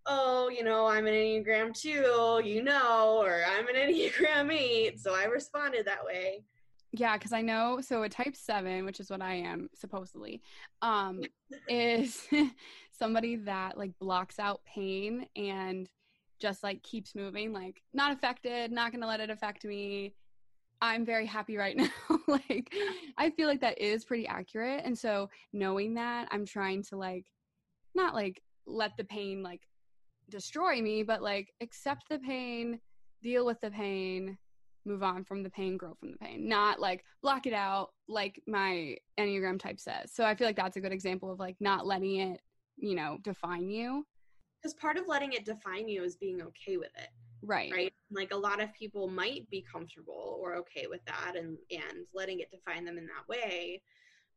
oh 0.07 0.49
you 0.49 0.63
know 0.63 0.87
i'm 0.87 1.07
an 1.07 1.15
enneagram 1.15 1.75
2 1.75 2.43
you 2.45 2.63
know 2.63 3.19
or 3.23 3.43
i'm 3.49 3.67
an 3.69 3.75
enneagram 3.77 4.53
8 4.53 5.01
so 5.01 5.15
i 5.15 5.25
responded 5.25 5.87
that 5.87 6.05
way 6.05 6.45
yeah 6.99 7.17
because 7.17 7.33
i 7.33 7.41
know 7.41 7.81
so 7.81 8.03
a 8.03 8.09
type 8.09 8.37
7 8.37 8.85
which 8.85 9.01
is 9.01 9.11
what 9.11 9.23
i 9.23 9.35
am 9.35 9.69
supposedly 9.75 10.41
um 10.83 11.21
is 11.69 12.27
somebody 12.93 13.37
that 13.37 13.77
like 13.77 13.93
blocks 13.99 14.39
out 14.39 14.61
pain 14.65 15.27
and 15.37 15.89
just 16.39 16.63
like 16.63 16.83
keeps 16.83 17.15
moving 17.15 17.53
like 17.53 17.83
not 17.93 18.13
affected 18.13 18.71
not 18.71 18.93
gonna 18.93 19.07
let 19.07 19.21
it 19.21 19.31
affect 19.31 19.65
me. 19.65 20.15
I'm 20.83 21.07
very 21.07 21.25
happy 21.25 21.57
right 21.57 21.77
now. 21.77 21.89
Like 22.27 22.75
i 23.17 23.31
feel 23.31 23.49
like 23.49 23.61
that 23.61 23.79
is 23.81 24.05
pretty 24.05 24.27
accurate 24.27 24.83
and 24.85 24.97
so 24.97 25.31
knowing 25.53 25.95
that 25.95 26.29
i'm 26.31 26.45
trying 26.45 26.83
to 26.85 26.97
like 26.97 27.25
not 27.95 28.15
like 28.15 28.43
let 28.67 28.97
the 28.97 29.05
pain 29.05 29.43
like 29.43 29.63
destroy 30.29 30.83
me 30.83 31.03
but 31.03 31.23
like 31.23 31.55
accept 31.61 32.09
the 32.11 32.19
pain 32.19 32.79
deal 33.23 33.47
with 33.47 33.61
the 33.61 33.71
pain 33.71 34.37
move 34.87 35.03
on 35.03 35.25
from 35.25 35.43
the 35.43 35.51
pain 35.51 35.77
grow 35.77 35.95
from 35.95 36.13
the 36.13 36.19
pain 36.19 36.49
not 36.49 36.81
like 36.81 37.05
block 37.23 37.47
it 37.47 37.53
out 37.53 37.91
like 38.09 38.41
my 38.47 38.97
enneagram 39.19 39.59
type 39.59 39.81
says. 39.81 40.13
So 40.13 40.25
i 40.25 40.35
feel 40.35 40.47
like 40.47 40.57
that's 40.57 40.77
a 40.77 40.81
good 40.81 40.93
example 40.93 41.31
of 41.31 41.39
like 41.39 41.57
not 41.61 41.87
letting 41.87 42.17
it 42.17 42.41
you 42.77 42.95
know 42.95 43.19
define 43.23 43.69
you. 43.69 44.07
Because 44.63 44.75
part 44.75 44.97
of 44.97 45.07
letting 45.07 45.33
it 45.33 45.45
define 45.45 45.89
you 45.89 46.03
is 46.03 46.17
being 46.17 46.43
okay 46.43 46.77
with 46.77 46.91
it 46.97 47.11
right. 47.43 47.73
right? 47.73 47.93
Like 48.11 48.33
a 48.33 48.37
lot 48.37 48.63
of 48.63 48.73
people 48.75 49.09
might 49.09 49.49
be 49.51 49.65
comfortable 49.71 50.39
or 50.41 50.57
okay 50.57 50.87
with 50.89 51.05
that 51.07 51.35
and 51.37 51.57
and 51.71 52.07
letting 52.15 52.41
it 52.41 52.51
define 52.51 52.85
them 52.85 52.99
in 52.99 53.07
that 53.07 53.29
way 53.29 53.83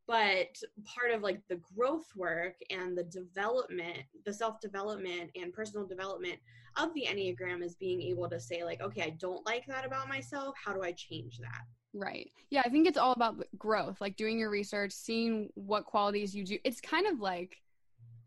but 0.10 0.60
part 0.84 1.12
of 1.14 1.22
like 1.22 1.40
the 1.50 1.62
growth 1.78 2.08
work 2.16 2.56
and 2.72 2.98
the 2.98 3.04
development 3.04 4.00
the 4.26 4.34
self 4.34 4.60
development 4.60 5.30
and 5.40 5.54
personal 5.54 5.86
development 5.86 6.40
of 6.78 6.92
the 6.96 7.06
enneagram 7.08 7.64
is 7.64 7.76
being 7.76 8.02
able 8.02 8.28
to 8.28 8.40
say 8.40 8.64
like 8.64 8.82
okay 8.82 9.04
i 9.04 9.10
don't 9.12 9.46
like 9.46 9.66
that 9.68 9.86
about 9.86 10.10
myself. 10.10 10.56
How 10.64 10.74
do 10.74 10.82
i 10.82 10.92
change 10.92 11.38
that? 11.38 11.62
Right. 11.94 12.32
Yeah 12.50 12.64
i 12.66 12.70
think 12.70 12.88
it's 12.88 12.98
all 12.98 13.14
about 13.14 13.36
growth 13.58 14.02
like 14.02 14.18
doing 14.18 14.40
your 14.40 14.50
research 14.50 14.92
seeing 14.92 15.50
what 15.54 15.86
qualities 15.86 16.36
you 16.36 16.44
do. 16.44 16.58
It's 16.66 16.82
kind 16.82 17.06
of 17.06 17.20
like 17.22 17.62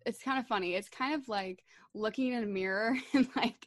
it's 0.07 0.23
kind 0.23 0.39
of 0.39 0.47
funny. 0.47 0.75
It's 0.75 0.89
kind 0.89 1.15
of 1.15 1.29
like 1.29 1.65
looking 1.95 2.33
in 2.33 2.45
a 2.45 2.47
mirror 2.47 2.97
and 3.13 3.29
like 3.35 3.67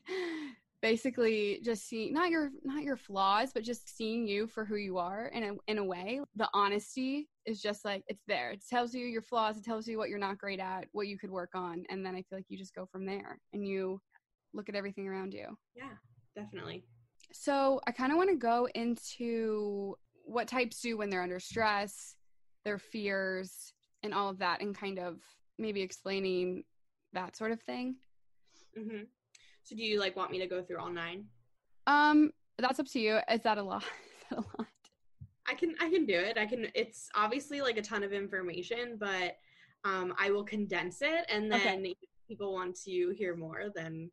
basically 0.85 1.59
just 1.63 1.89
seeing 1.89 2.13
not 2.13 2.29
your 2.29 2.51
not 2.63 2.83
your 2.83 2.95
flaws 2.95 3.49
but 3.51 3.63
just 3.63 3.97
seeing 3.97 4.27
you 4.27 4.45
for 4.45 4.63
who 4.63 4.75
you 4.75 4.99
are 4.99 5.31
in 5.33 5.43
a, 5.43 5.53
in 5.67 5.79
a 5.79 5.83
way. 5.83 6.21
The 6.35 6.47
honesty 6.53 7.27
is 7.47 7.59
just 7.59 7.83
like 7.83 8.03
it's 8.07 8.21
there. 8.27 8.51
It 8.51 8.63
tells 8.69 8.93
you 8.93 9.03
your 9.07 9.23
flaws 9.23 9.57
it 9.57 9.65
tells 9.65 9.87
you 9.87 9.97
what 9.97 10.09
you're 10.09 10.19
not 10.19 10.37
great 10.37 10.59
at 10.59 10.85
what 10.91 11.07
you 11.07 11.17
could 11.17 11.31
work 11.31 11.49
on 11.55 11.85
and 11.89 12.05
then 12.05 12.13
i 12.13 12.21
feel 12.21 12.37
like 12.37 12.45
you 12.49 12.57
just 12.57 12.75
go 12.75 12.85
from 12.85 13.03
there 13.03 13.39
and 13.51 13.67
you 13.67 13.99
look 14.53 14.69
at 14.69 14.75
everything 14.75 15.07
around 15.07 15.33
you. 15.33 15.47
Yeah 15.75 15.95
definitely. 16.35 16.83
So 17.33 17.81
i 17.87 17.91
kind 17.91 18.11
of 18.11 18.19
want 18.19 18.29
to 18.29 18.37
go 18.37 18.67
into 18.75 19.95
what 20.23 20.47
types 20.47 20.81
do 20.81 20.97
when 20.97 21.09
they're 21.09 21.23
under 21.23 21.39
stress 21.39 22.15
their 22.63 22.77
fears 22.77 23.73
and 24.03 24.13
all 24.13 24.29
of 24.29 24.37
that 24.37 24.61
and 24.61 24.77
kind 24.77 24.99
of 24.99 25.17
maybe 25.57 25.81
explaining 25.81 26.63
that 27.13 27.35
sort 27.35 27.51
of 27.51 27.61
thing. 27.61 27.95
Mm-hmm. 28.77 29.03
So 29.65 29.75
do 29.75 29.83
you 29.83 29.99
like 29.99 30.15
want 30.15 30.31
me 30.31 30.39
to 30.39 30.47
go 30.47 30.61
through 30.61 30.77
all 30.77 30.91
nine? 30.91 31.25
Um, 31.87 32.31
that's 32.59 32.79
up 32.79 32.87
to 32.87 32.99
you. 32.99 33.19
Is 33.29 33.41
that 33.41 33.57
a 33.57 33.63
lot? 33.63 33.83
Is 34.21 34.29
that 34.29 34.37
a 34.37 34.41
lot? 34.57 34.67
I 35.47 35.53
can 35.53 35.75
I 35.79 35.89
can 35.89 36.05
do 36.05 36.13
it. 36.13 36.37
I 36.37 36.45
can 36.45 36.67
it's 36.73 37.09
obviously 37.15 37.61
like 37.61 37.77
a 37.77 37.81
ton 37.81 38.03
of 38.03 38.13
information, 38.13 38.97
but 38.99 39.37
um 39.83 40.13
I 40.19 40.31
will 40.31 40.43
condense 40.43 41.01
it 41.01 41.25
and 41.29 41.51
then 41.51 41.79
okay. 41.79 41.95
if 42.01 42.09
people 42.27 42.53
want 42.53 42.75
to 42.85 43.13
hear 43.15 43.35
more 43.35 43.65
then 43.75 44.09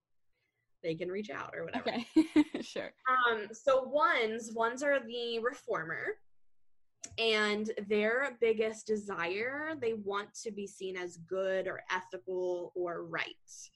they 0.82 0.94
can 0.94 1.10
reach 1.10 1.30
out 1.30 1.54
or 1.56 1.64
whatever. 1.64 1.90
Okay. 1.90 2.06
sure. 2.62 2.92
Um 3.08 3.48
so 3.52 3.82
ones 3.82 4.52
ones 4.52 4.82
are 4.82 5.00
the 5.00 5.38
reformer 5.38 6.18
and 7.18 7.70
their 7.88 8.36
biggest 8.40 8.86
desire 8.86 9.74
they 9.80 9.94
want 9.94 10.32
to 10.42 10.50
be 10.50 10.66
seen 10.66 10.96
as 10.96 11.18
good 11.28 11.66
or 11.66 11.82
ethical 11.90 12.72
or 12.74 13.04
right 13.04 13.70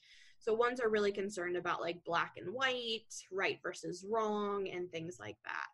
so 0.47 0.55
ones 0.55 0.81
are 0.81 0.89
really 0.89 1.11
concerned 1.11 1.57
about 1.57 1.81
like 1.81 2.05
black 2.05 2.35
and 2.37 2.55
white, 2.55 3.13
right 3.33 3.59
versus 3.63 4.05
wrong, 4.09 4.69
and 4.69 4.91
things 4.91 5.19
like 5.19 5.37
that. 5.45 5.67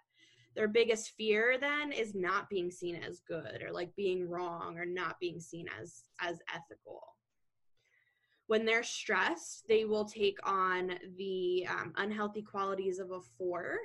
Their 0.57 0.69
biggest 0.69 1.13
fear 1.17 1.59
then 1.61 1.93
is 1.93 2.15
not 2.15 2.49
being 2.49 2.71
seen 2.71 2.97
as 2.97 3.21
good 3.21 3.63
or 3.63 3.71
like 3.71 3.95
being 3.97 4.29
wrong 4.29 4.79
or 4.79 4.87
not 4.87 5.21
being 5.21 5.41
seen 5.41 5.67
as 5.81 6.05
as 6.21 6.39
ethical. 6.55 7.03
When 8.47 8.65
they're 8.65 8.83
stressed, 8.83 9.65
they 9.69 9.85
will 9.85 10.05
take 10.07 10.39
on 10.45 10.95
the 11.17 11.67
um, 11.71 11.93
unhealthy 11.97 12.43
qualities 12.43 12.99
of 12.99 13.11
a 13.11 13.21
four. 13.39 13.77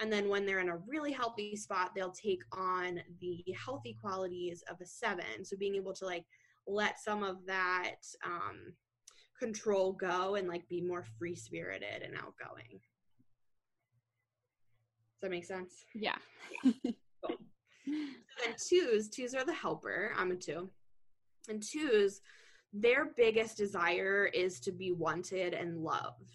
And 0.00 0.12
then 0.12 0.28
when 0.28 0.46
they're 0.46 0.60
in 0.60 0.68
a 0.68 0.76
really 0.76 1.12
healthy 1.12 1.56
spot, 1.56 1.90
they'll 1.94 2.12
take 2.12 2.42
on 2.52 3.00
the 3.20 3.44
healthy 3.64 3.96
qualities 4.00 4.62
of 4.70 4.80
a 4.80 4.86
seven. 4.86 5.44
So 5.44 5.56
being 5.56 5.74
able 5.74 5.92
to 5.94 6.06
like 6.06 6.24
let 6.66 6.98
some 6.98 7.22
of 7.22 7.44
that 7.46 7.96
um, 8.24 8.74
control 9.38 9.92
go 9.92 10.34
and 10.34 10.48
like 10.48 10.68
be 10.68 10.80
more 10.80 11.04
free 11.18 11.34
spirited 11.34 12.02
and 12.02 12.14
outgoing. 12.16 12.80
Does 15.14 15.22
that 15.22 15.30
make 15.30 15.44
sense? 15.44 15.84
Yeah. 15.94 16.16
cool. 16.62 16.72
So 17.86 18.44
then 18.44 18.54
twos, 18.68 19.08
twos 19.08 19.34
are 19.34 19.46
the 19.46 19.54
helper. 19.54 20.12
I'm 20.16 20.30
a 20.30 20.36
two. 20.36 20.68
And 21.48 21.62
twos, 21.62 22.20
their 22.72 23.06
biggest 23.16 23.56
desire 23.56 24.26
is 24.26 24.60
to 24.60 24.72
be 24.72 24.92
wanted 24.92 25.54
and 25.54 25.78
loved. 25.78 26.30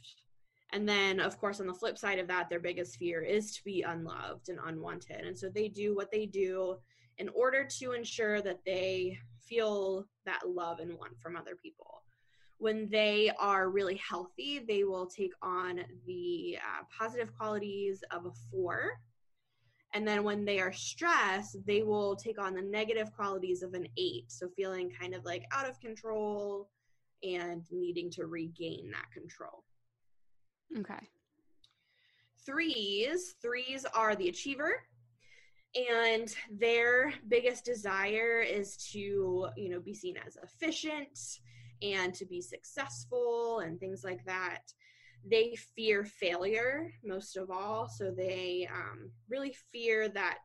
And 0.71 0.89
then, 0.89 1.19
of 1.19 1.39
course, 1.39 1.59
on 1.59 1.67
the 1.67 1.73
flip 1.73 1.99
side 1.99 2.17
of 2.17 2.27
that, 2.29 2.49
their 2.49 2.59
biggest 2.59 2.97
fear 2.97 3.21
is 3.21 3.55
to 3.55 3.63
be 3.63 3.83
unloved 3.83 4.49
and 4.49 4.57
unwanted. 4.65 5.27
And 5.27 5.37
so 5.37 5.47
they 5.47 5.67
do 5.67 5.95
what 5.95 6.11
they 6.11 6.25
do 6.25 6.77
in 7.19 7.29
order 7.29 7.63
to 7.79 7.91
ensure 7.91 8.41
that 8.41 8.61
they 8.65 9.19
feel 9.39 10.07
that 10.25 10.49
love 10.49 10.79
and 10.79 10.97
want 10.97 11.19
from 11.21 11.35
other 11.35 11.55
people 11.55 12.01
when 12.57 12.89
they 12.89 13.31
are 13.39 13.69
really 13.69 13.97
healthy, 13.97 14.59
they 14.59 14.83
will 14.83 15.05
take 15.05 15.33
on 15.41 15.81
the 16.05 16.57
uh, 16.57 16.83
positive 16.97 17.35
qualities 17.35 18.03
of 18.11 18.25
a 18.25 18.31
four. 18.51 18.99
And 19.93 20.07
then 20.07 20.23
when 20.23 20.43
they 20.43 20.59
are 20.59 20.73
stressed, 20.73 21.57
they 21.67 21.83
will 21.83 22.15
take 22.15 22.39
on 22.39 22.55
the 22.55 22.61
negative 22.61 23.13
qualities 23.15 23.61
of 23.61 23.73
an 23.73 23.87
eight. 23.97 24.31
So 24.31 24.49
feeling 24.55 24.89
kind 24.89 25.13
of 25.13 25.23
like 25.25 25.43
out 25.51 25.69
of 25.69 25.79
control 25.79 26.69
and 27.21 27.63
needing 27.71 28.09
to 28.11 28.25
regain 28.25 28.91
that 28.91 29.11
control. 29.11 29.63
Okay. 30.77 31.07
Threes, 32.45 33.35
threes 33.41 33.85
are 33.93 34.15
the 34.15 34.29
achiever 34.29 34.81
and 35.75 36.35
their 36.51 37.13
biggest 37.27 37.65
desire 37.65 38.41
is 38.41 38.77
to 38.91 39.47
you 39.55 39.69
know 39.69 39.79
be 39.79 39.93
seen 39.93 40.15
as 40.25 40.37
efficient 40.43 41.39
and 41.83 42.13
to 42.15 42.25
be 42.25 42.41
successful 42.41 43.59
and 43.59 43.79
things 43.79 44.03
like 44.03 44.23
that 44.25 44.73
they 45.29 45.55
fear 45.75 46.03
failure 46.03 46.91
most 47.03 47.37
of 47.37 47.49
all. 47.49 47.87
So 47.87 48.11
they 48.11 48.67
um, 48.73 49.09
really 49.29 49.55
fear 49.71 50.09
that 50.09 50.39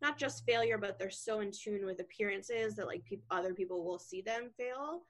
not 0.00 0.18
just 0.18 0.44
failure 0.46 0.78
but 0.78 0.98
they're 0.98 1.10
so 1.10 1.40
in 1.40 1.50
tune 1.50 1.84
with 1.84 2.00
appearances 2.00 2.76
that 2.76 2.86
like 2.86 3.04
pe- 3.04 3.18
other 3.30 3.54
people 3.54 3.84
will 3.84 3.98
see 3.98 4.20
them 4.20 4.50
fail. 4.56 5.02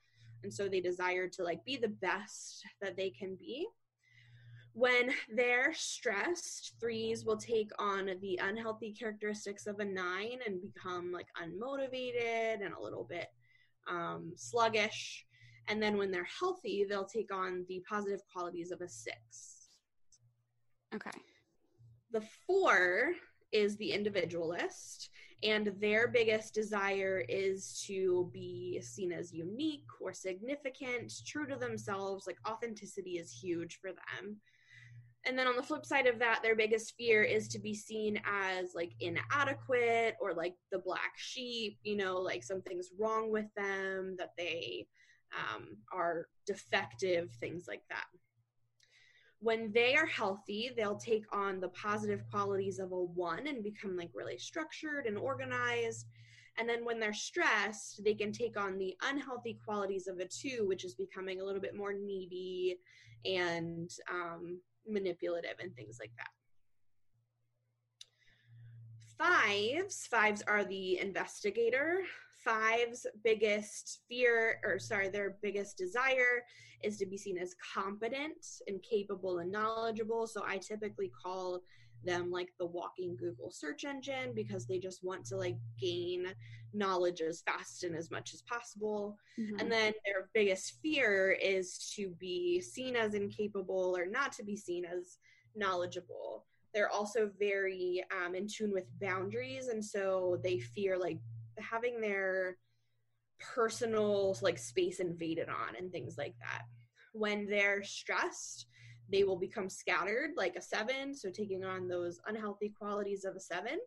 And 0.43 0.53
so 0.53 0.69
they 0.69 0.81
desire 0.81 1.29
to 1.29 1.45
like 1.45 1.65
be 1.65 1.77
the 1.77 1.89
best 1.89 2.65
that 2.81 2.97
they 2.97 3.11
can 3.11 3.37
be. 3.37 3.67
When 4.75 5.11
they're 5.35 5.75
stressed 5.75 6.75
threes 6.81 7.27
will 7.27 7.37
take 7.37 7.71
on 7.79 8.11
the 8.23 8.41
unhealthy 8.43 8.93
characteristics 8.93 9.67
of 9.67 9.79
a 9.81 9.85
nine 9.85 10.39
and 10.47 10.63
become 10.63 11.13
like 11.13 11.27
unmotivated 11.43 12.65
and 12.65 12.73
a 12.73 12.83
little 12.83 13.05
bit 13.05 13.29
um, 13.87 14.33
sluggish 14.37 15.27
and 15.69 15.83
then 15.83 15.97
when 15.97 16.11
they're 16.11 16.29
healthy, 16.41 16.85
they'll 16.89 17.05
take 17.07 17.33
on 17.33 17.65
the 17.69 17.83
positive 17.89 18.21
qualities 18.33 18.71
of 18.73 18.81
a 18.81 18.89
six. 18.89 19.69
Okay. 20.95 21.11
The 22.13 22.23
four 22.47 23.13
is 23.53 23.77
the 23.77 23.93
individualist, 23.93 25.11
and 25.43 25.73
their 25.81 26.09
biggest 26.09 26.55
desire 26.55 27.25
is 27.29 27.83
to 27.87 28.31
be 28.33 28.81
seen 28.83 29.13
as 29.13 29.33
unique 29.33 29.87
or 30.01 30.13
significant, 30.13 31.13
true 31.27 31.47
to 31.47 31.57
themselves. 31.57 32.27
Like 32.27 32.39
authenticity 32.49 33.19
is 33.19 33.31
huge 33.33 33.79
for 33.81 33.91
them. 33.93 34.41
and 35.25 35.39
then 35.39 35.47
on 35.47 35.57
the 35.57 35.63
flip 35.63 35.87
side 35.87 36.07
of 36.07 36.19
that 36.19 36.41
their 36.43 36.57
biggest 36.57 36.95
fear 36.97 37.23
is 37.23 37.47
to 37.49 37.59
be 37.61 37.75
seen 37.75 38.21
as 38.27 38.73
like 38.75 38.93
inadequate 39.01 40.17
or 40.21 40.35
like 40.35 40.55
the 40.73 40.79
black 40.81 41.13
sheep 41.17 41.79
you 41.85 41.97
know 41.97 42.17
like 42.17 42.43
something's 42.43 42.91
wrong 42.99 43.31
with 43.31 43.47
them 43.57 44.17
that 44.19 44.33
they 44.37 44.87
um, 45.37 45.77
are 45.93 46.29
defective 46.47 47.31
things 47.41 47.67
like 47.69 47.83
that 47.89 48.05
when 49.41 49.73
they 49.73 49.97
are 49.97 50.07
healthy 50.07 50.71
they'll 50.77 50.97
take 50.97 51.25
on 51.33 51.61
the 51.61 51.69
positive 51.69 52.23
qualities 52.31 52.79
of 52.79 52.93
a 52.93 53.03
one 53.03 53.47
and 53.47 53.65
become 53.65 53.97
like 53.97 54.11
really 54.15 54.39
structured 54.39 55.07
and 55.07 55.19
organized 55.19 56.07
and 56.59 56.69
then 56.69 56.85
when 56.85 57.01
they're 57.01 57.15
stressed 57.15 58.03
they 58.05 58.15
can 58.15 58.31
take 58.31 58.57
on 58.57 58.79
the 58.79 58.95
unhealthy 59.03 59.59
qualities 59.65 60.07
of 60.07 60.19
a 60.19 60.27
two 60.27 60.65
which 60.67 60.85
is 60.85 60.95
becoming 60.95 61.41
a 61.41 61.45
little 61.45 61.61
bit 61.61 61.75
more 61.75 61.93
needy 61.93 62.79
and 63.25 63.91
um, 64.11 64.61
manipulative 64.87 65.57
and 65.61 65.75
things 65.77 65.99
like 66.01 66.13
that. 66.17 66.29
Fives, 69.19 70.07
fives 70.07 70.43
are 70.43 70.65
the 70.65 70.99
investigator. 70.99 72.03
Fives' 72.45 73.07
biggest 73.23 74.01
fear, 74.09 74.61
or 74.65 74.79
sorry, 74.79 75.09
their 75.09 75.37
biggest 75.43 75.77
desire 75.77 76.45
is 76.83 76.99
to 76.99 77.07
be 77.07 77.17
seen 77.17 77.39
as 77.39 77.55
competent 77.75 78.45
and 78.67 78.83
capable 78.83 79.39
and 79.39 79.53
knowledgeable. 79.53 80.27
So 80.27 80.43
I 80.47 80.59
typically 80.59 81.11
call 81.23 81.63
them 82.05 82.31
like 82.31 82.53
the 82.59 82.67
walking 82.67 83.17
Google 83.17 83.51
search 83.51 83.85
engine 83.85 84.33
because 84.35 84.67
they 84.67 84.79
just 84.79 85.05
want 85.05 85.25
to 85.27 85.37
like 85.37 85.57
gain 85.81 86.27
knowledge 86.75 87.21
as 87.21 87.43
fast 87.43 87.85
and 87.85 87.95
as 87.95 88.11
much 88.11 88.35
as 88.35 88.43
possible. 88.43 89.17
Mm-hmm. 89.39 89.61
And 89.61 89.71
then 89.71 89.93
their 90.05 90.29
biggest 90.35 90.79
fear 90.83 91.37
is 91.41 91.93
to 91.97 92.09
be 92.19 92.61
seen 92.61 92.97
as 92.97 93.15
incapable 93.15 93.95
or 93.97 94.07
not 94.07 94.33
to 94.33 94.45
be 94.45 94.57
seen 94.57 94.85
as 94.85 95.19
knowledgeable. 95.55 96.47
They're 96.75 96.91
also 96.91 97.31
very 97.39 98.03
um, 98.25 98.35
in 98.35 98.49
tune 98.49 98.73
with 98.73 98.87
boundaries, 98.99 99.69
and 99.69 99.85
so 99.85 100.41
they 100.43 100.59
fear 100.59 100.99
like 100.99 101.19
having 101.59 102.01
their 102.01 102.57
personal 103.55 104.37
like 104.41 104.59
space 104.59 105.01
invaded 105.01 105.49
on 105.49 105.77
and 105.79 105.91
things 105.91 106.17
like 106.17 106.35
that. 106.41 106.63
When 107.13 107.47
they're 107.47 107.83
stressed, 107.83 108.67
they 109.11 109.25
will 109.25 109.37
become 109.39 109.69
scattered 109.69 110.31
like 110.37 110.57
a 110.57 110.63
seven, 110.63 111.15
so 111.15 111.31
taking 111.31 111.65
on 111.65 111.89
those 111.89 112.21
unhealthy 112.27 112.71
qualities 112.71 113.25
of 113.25 113.37
a 113.37 113.41
seven. 113.41 113.79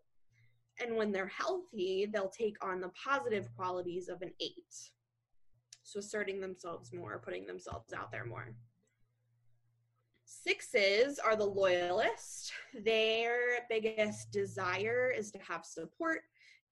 And 0.80 0.96
when 0.96 1.12
they're 1.12 1.28
healthy, 1.28 2.06
they'll 2.12 2.30
take 2.30 2.58
on 2.64 2.82
the 2.82 2.92
positive 3.02 3.48
qualities 3.56 4.10
of 4.10 4.22
an 4.22 4.32
eight. 4.42 4.92
So 5.84 6.00
asserting 6.00 6.42
themselves 6.42 6.92
more, 6.94 7.22
putting 7.24 7.46
themselves 7.46 7.94
out 7.94 8.12
there 8.12 8.26
more. 8.26 8.54
Sixes 10.26 11.18
are 11.20 11.36
the 11.36 11.46
loyalist. 11.46 12.52
Their 12.84 13.60
biggest 13.70 14.32
desire 14.32 15.14
is 15.16 15.32
to 15.32 15.40
have 15.40 15.66
support, 15.66 16.22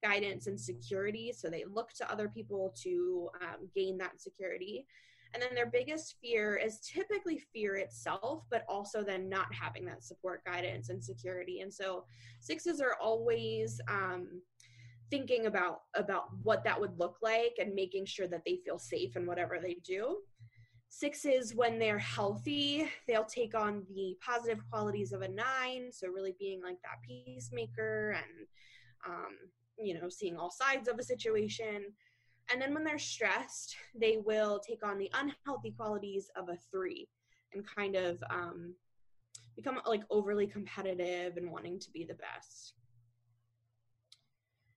guidance, 0.04 0.46
and 0.46 0.60
security. 0.60 1.32
So 1.32 1.48
they 1.48 1.64
look 1.64 1.92
to 1.94 2.10
other 2.12 2.28
people 2.28 2.74
to 2.82 3.30
um, 3.40 3.68
gain 3.74 3.96
that 3.98 4.20
security. 4.20 4.86
And 5.32 5.42
then 5.42 5.54
their 5.54 5.66
biggest 5.66 6.16
fear 6.22 6.56
is 6.56 6.78
typically 6.78 7.42
fear 7.52 7.76
itself, 7.76 8.44
but 8.50 8.64
also 8.68 9.02
then 9.02 9.28
not 9.28 9.52
having 9.52 9.84
that 9.86 10.04
support, 10.04 10.44
guidance, 10.44 10.90
and 10.90 11.02
security. 11.02 11.60
And 11.60 11.72
so 11.72 12.04
sixes 12.40 12.80
are 12.80 12.96
always 13.02 13.80
um, 13.88 14.42
thinking 15.10 15.46
about 15.46 15.80
about 15.94 16.24
what 16.42 16.62
that 16.64 16.80
would 16.80 16.98
look 16.98 17.16
like 17.20 17.56
and 17.58 17.74
making 17.74 18.06
sure 18.06 18.28
that 18.28 18.42
they 18.46 18.58
feel 18.64 18.78
safe 18.78 19.16
in 19.16 19.26
whatever 19.26 19.58
they 19.60 19.76
do. 19.84 20.18
Sixes, 20.88 21.56
when 21.56 21.80
they're 21.80 21.98
healthy, 21.98 22.88
they'll 23.08 23.24
take 23.24 23.56
on 23.56 23.82
the 23.92 24.16
positive 24.24 24.60
qualities 24.70 25.12
of 25.12 25.22
a 25.22 25.28
nine. 25.28 25.90
So 25.90 26.06
really 26.08 26.36
being 26.38 26.62
like 26.62 26.78
that 26.82 27.02
peacemaker 27.04 28.12
and 28.12 28.46
um, 29.04 29.34
you 29.78 29.94
know 29.94 30.08
seeing 30.08 30.36
all 30.36 30.50
sides 30.50 30.88
of 30.88 30.98
a 30.98 31.02
situation 31.02 31.84
and 32.50 32.60
then 32.60 32.74
when 32.74 32.84
they're 32.84 32.98
stressed, 32.98 33.76
they 33.94 34.18
will 34.18 34.58
take 34.58 34.84
on 34.84 34.98
the 34.98 35.10
unhealthy 35.14 35.70
qualities 35.70 36.30
of 36.36 36.48
a 36.48 36.58
three 36.70 37.08
and 37.52 37.64
kind 37.66 37.96
of 37.96 38.22
um, 38.30 38.74
become 39.56 39.80
like 39.86 40.02
overly 40.10 40.46
competitive 40.46 41.36
and 41.36 41.50
wanting 41.50 41.78
to 41.78 41.90
be 41.90 42.04
the 42.04 42.14
best. 42.14 42.74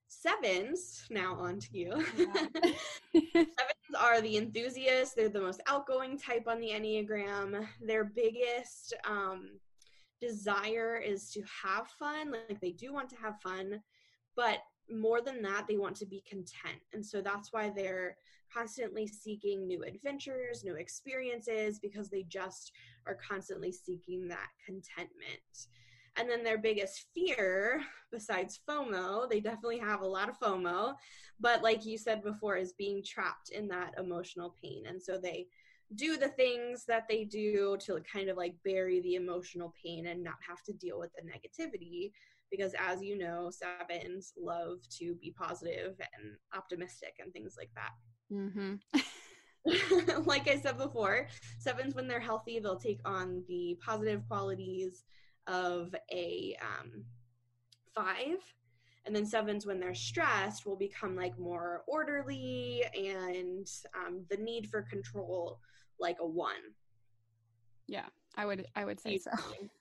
Sevens, 0.08 1.06
now 1.10 1.36
on 1.36 1.60
to 1.60 1.78
you. 1.78 2.06
Yeah. 2.18 2.34
Sevens 3.34 3.96
are 4.00 4.22
the 4.22 4.38
enthusiasts. 4.38 5.14
They're 5.14 5.30
the 5.30 5.42
most 5.42 5.62
outgoing 5.68 6.18
type 6.18 6.48
on 6.48 6.60
the 6.60 6.70
Enneagram. 6.70 7.68
Their 7.86 8.06
biggest 8.06 8.94
um, 9.08 9.50
desire 10.22 10.98
is 10.98 11.32
to 11.32 11.42
have 11.64 11.88
fun. 12.00 12.32
Like 12.32 12.62
they 12.62 12.72
do 12.72 12.94
want 12.94 13.10
to 13.10 13.16
have 13.18 13.40
fun, 13.42 13.82
but 14.36 14.60
more 14.92 15.22
than 15.22 15.42
that, 15.42 15.66
they 15.68 15.78
want 15.78 15.96
to 15.98 16.06
be 16.06 16.24
content. 16.28 16.82
And 16.94 17.06
so 17.06 17.22
that's 17.22 17.52
why 17.52 17.70
they're 17.70 18.18
constantly 18.54 19.08
seeking 19.08 19.68
new 19.68 19.84
adventures, 19.84 20.64
new 20.64 20.76
experiences, 20.76 21.80
because 21.80 22.10
they 22.10 22.24
just 22.24 22.72
are 23.06 23.18
constantly 23.28 23.72
seeking 23.72 24.28
that 24.28 24.50
contentment. 24.66 25.68
And 26.16 26.30
then 26.30 26.44
their 26.44 26.58
biggest 26.58 27.06
fear, 27.14 27.84
besides 28.12 28.60
FOMO, 28.68 29.30
they 29.30 29.40
definitely 29.40 29.78
have 29.80 30.02
a 30.02 30.08
lot 30.08 30.30
of 30.30 30.40
FOMO, 30.40 30.96
but 31.40 31.62
like 31.62 31.86
you 31.86 31.98
said 31.98 32.24
before, 32.24 32.56
is 32.56 32.74
being 32.74 33.04
trapped 33.04 33.50
in 33.50 33.68
that 33.68 33.94
emotional 34.00 34.56
pain. 34.60 34.86
And 34.88 35.02
so 35.02 35.18
they 35.18 35.48
do 35.96 36.18
the 36.18 36.30
things 36.30 36.86
that 36.86 37.08
they 37.08 37.24
do 37.24 37.78
to 37.82 38.02
kind 38.12 38.30
of 38.30 38.38
like 38.38 38.56
bury 38.66 39.00
the 39.02 39.16
emotional 39.16 39.74
pain 39.82 40.08
and 40.08 40.24
not 40.24 40.36
have 40.48 40.64
to 40.64 40.74
deal 40.74 41.00
with 41.00 41.12
the 41.14 41.22
negativity 41.22 42.12
because 42.52 42.74
as 42.80 43.04
you 43.04 43.18
know 43.18 43.50
sevens 43.52 44.34
love 44.38 44.80
to 44.90 45.16
be 45.16 45.32
positive 45.32 45.96
and 46.00 46.36
optimistic 46.56 47.16
and 47.20 47.34
things 47.34 47.56
like 47.58 47.72
that. 47.76 47.92
Mm-hmm. 49.66 50.24
like 50.26 50.50
i 50.50 50.58
said 50.58 50.78
before 50.78 51.28
sevens 51.60 51.96
when 51.96 52.10
they're 52.10 52.20
healthy 52.20 52.60
they'll 52.60 52.78
take 52.78 53.00
on 53.06 53.42
the 53.48 53.78
positive 53.82 54.22
qualities 54.28 55.06
of 55.48 55.96
a 56.12 56.56
um, 56.62 57.06
five. 57.96 58.38
And 59.06 59.16
then 59.16 59.26
sevens 59.26 59.66
when 59.66 59.80
they're 59.80 59.96
stressed 59.96 60.66
will 60.66 60.76
become 60.76 61.16
like 61.16 61.40
more 61.40 61.84
orderly 61.88 62.84
and 62.94 63.66
um, 63.96 64.26
the 64.30 64.38
need 64.38 64.68
for 64.70 64.82
control 64.82 65.60
like 66.00 66.18
a 66.20 66.28
one. 66.28 66.76
Yeah 67.88 68.06
i 68.40 68.46
would 68.46 68.66
i 68.76 68.86
would 68.86 69.00
say 69.00 69.18
so 69.18 69.32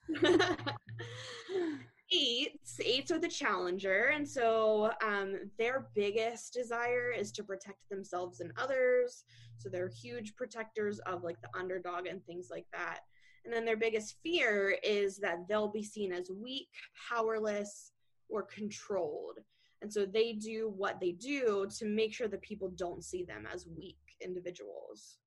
eights 2.11 2.79
eights 2.83 3.11
are 3.11 3.19
the 3.19 3.27
challenger. 3.27 4.11
And 4.13 4.27
so 4.27 4.91
um, 5.03 5.51
their 5.57 5.89
biggest 5.95 6.53
desire 6.53 7.11
is 7.11 7.31
to 7.33 7.43
protect 7.43 7.89
themselves 7.89 8.39
and 8.39 8.51
others. 8.57 9.23
So 9.57 9.69
they're 9.69 9.89
huge 9.89 10.35
protectors 10.35 10.99
of 10.99 11.23
like 11.23 11.41
the 11.41 11.59
underdog 11.59 12.07
and 12.07 12.23
things 12.25 12.49
like 12.51 12.67
that. 12.73 12.99
And 13.45 13.53
then 13.53 13.65
their 13.65 13.77
biggest 13.77 14.15
fear 14.23 14.77
is 14.83 15.17
that 15.19 15.47
they'll 15.47 15.71
be 15.71 15.83
seen 15.83 16.11
as 16.11 16.29
weak 16.29 16.69
powerless 17.09 17.91
or 18.29 18.43
controlled. 18.43 19.39
And 19.81 19.91
so 19.91 20.05
they 20.05 20.33
do 20.33 20.73
what 20.75 20.99
they 20.99 21.11
do 21.11 21.67
to 21.77 21.85
make 21.85 22.13
sure 22.13 22.27
that 22.27 22.41
people 22.41 22.71
don't 22.75 23.03
see 23.03 23.23
them 23.23 23.47
as 23.51 23.67
weak 23.77 23.97
individuals. 24.21 25.17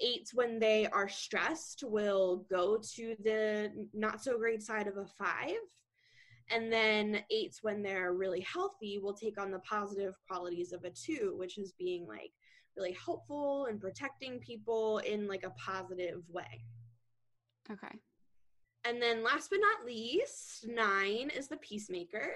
Eights 0.00 0.34
when 0.34 0.58
they 0.58 0.86
are 0.88 1.08
stressed 1.08 1.84
will 1.86 2.46
go 2.50 2.78
to 2.94 3.16
the 3.24 3.70
not 3.92 4.22
so 4.22 4.38
great 4.38 4.62
side 4.62 4.86
of 4.86 4.96
a 4.96 5.06
five 5.06 5.56
and 6.52 6.72
then 6.72 7.22
eights, 7.30 7.62
when 7.62 7.82
they're 7.82 8.12
really 8.12 8.40
healthy, 8.40 8.98
will 8.98 9.14
take 9.14 9.40
on 9.40 9.50
the 9.50 9.60
positive 9.60 10.14
qualities 10.28 10.72
of 10.72 10.84
a 10.84 10.90
two, 10.90 11.34
which 11.36 11.58
is 11.58 11.72
being 11.78 12.06
like 12.06 12.32
really 12.76 12.92
helpful 12.92 13.66
and 13.66 13.80
protecting 13.80 14.38
people 14.38 14.98
in 14.98 15.26
like 15.26 15.44
a 15.44 15.50
positive 15.50 16.22
way. 16.28 16.64
Okay. 17.70 17.98
And 18.84 19.00
then 19.00 19.22
last 19.22 19.50
but 19.50 19.60
not 19.60 19.86
least, 19.86 20.66
nine 20.68 21.30
is 21.34 21.48
the 21.48 21.56
peacemaker. 21.58 22.32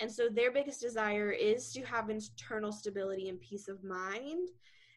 And 0.00 0.10
so 0.10 0.28
their 0.28 0.50
biggest 0.50 0.80
desire 0.80 1.30
is 1.30 1.72
to 1.72 1.82
have 1.82 2.10
internal 2.10 2.72
stability 2.72 3.28
and 3.28 3.40
peace 3.40 3.68
of 3.68 3.84
mind. 3.84 4.48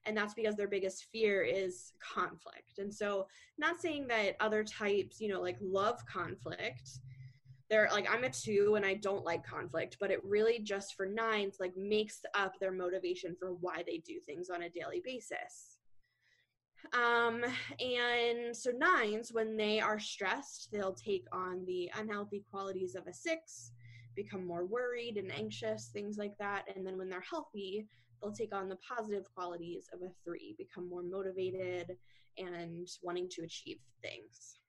And 0.06 0.16
that's 0.16 0.34
because 0.34 0.56
their 0.56 0.70
biggest 0.70 1.08
fear 1.12 1.44
is 1.44 1.92
conflict. 2.00 2.80
And 2.80 2.94
so, 2.94 3.28
not 3.58 3.82
saying 3.82 4.08
that 4.08 4.38
other 4.40 4.64
types, 4.64 5.20
you 5.20 5.28
know, 5.28 5.42
like 5.42 5.58
love 5.60 6.04
conflict, 6.06 7.00
they're 7.70 7.90
like 7.92 8.08
i'm 8.10 8.24
a 8.24 8.30
two 8.30 8.76
and 8.76 8.86
i 8.86 8.94
don't 8.94 9.26
like 9.26 9.46
conflict 9.46 9.98
but 10.00 10.12
it 10.12 10.24
really 10.24 10.60
just 10.60 10.96
for 10.96 11.06
nines 11.06 11.58
like 11.60 11.76
makes 11.76 12.20
up 12.36 12.54
their 12.60 12.72
motivation 12.72 13.36
for 13.38 13.54
why 13.54 13.84
they 13.86 13.98
do 14.00 14.20
things 14.26 14.50
on 14.50 14.64
a 14.64 14.70
daily 14.70 15.02
basis. 15.04 15.78
Um 16.94 17.44
and 17.80 18.56
so 18.56 18.72
nines 18.72 19.34
when 19.34 19.58
they 19.58 19.82
are 19.82 20.00
stressed 20.00 20.70
they'll 20.72 20.94
take 20.94 21.26
on 21.34 21.66
the 21.66 21.92
unhealthy 21.98 22.46
qualities 22.50 22.96
of 22.96 23.08
a 23.08 23.14
six 23.14 23.72
become 24.16 24.46
more 24.46 24.66
worried 24.66 25.18
and 25.18 25.32
anxious 25.34 25.90
things 25.92 26.18
like 26.18 26.38
that 26.40 26.64
and 26.74 26.86
then 26.86 26.98
when 26.98 27.10
they're 27.10 27.20
healthy 27.30 27.88
they'll 28.22 28.32
take 28.32 28.56
on 28.56 28.70
the 28.70 28.78
positive 28.78 29.26
qualities 29.36 29.90
of 29.92 30.02
a 30.02 30.12
three 30.24 30.56
become 30.58 30.88
more 30.88 31.04
motivated 31.04 31.98
and 32.38 32.88
wanting 33.02 33.28
to 33.30 33.44
achieve 33.44 33.80
things 34.02 34.60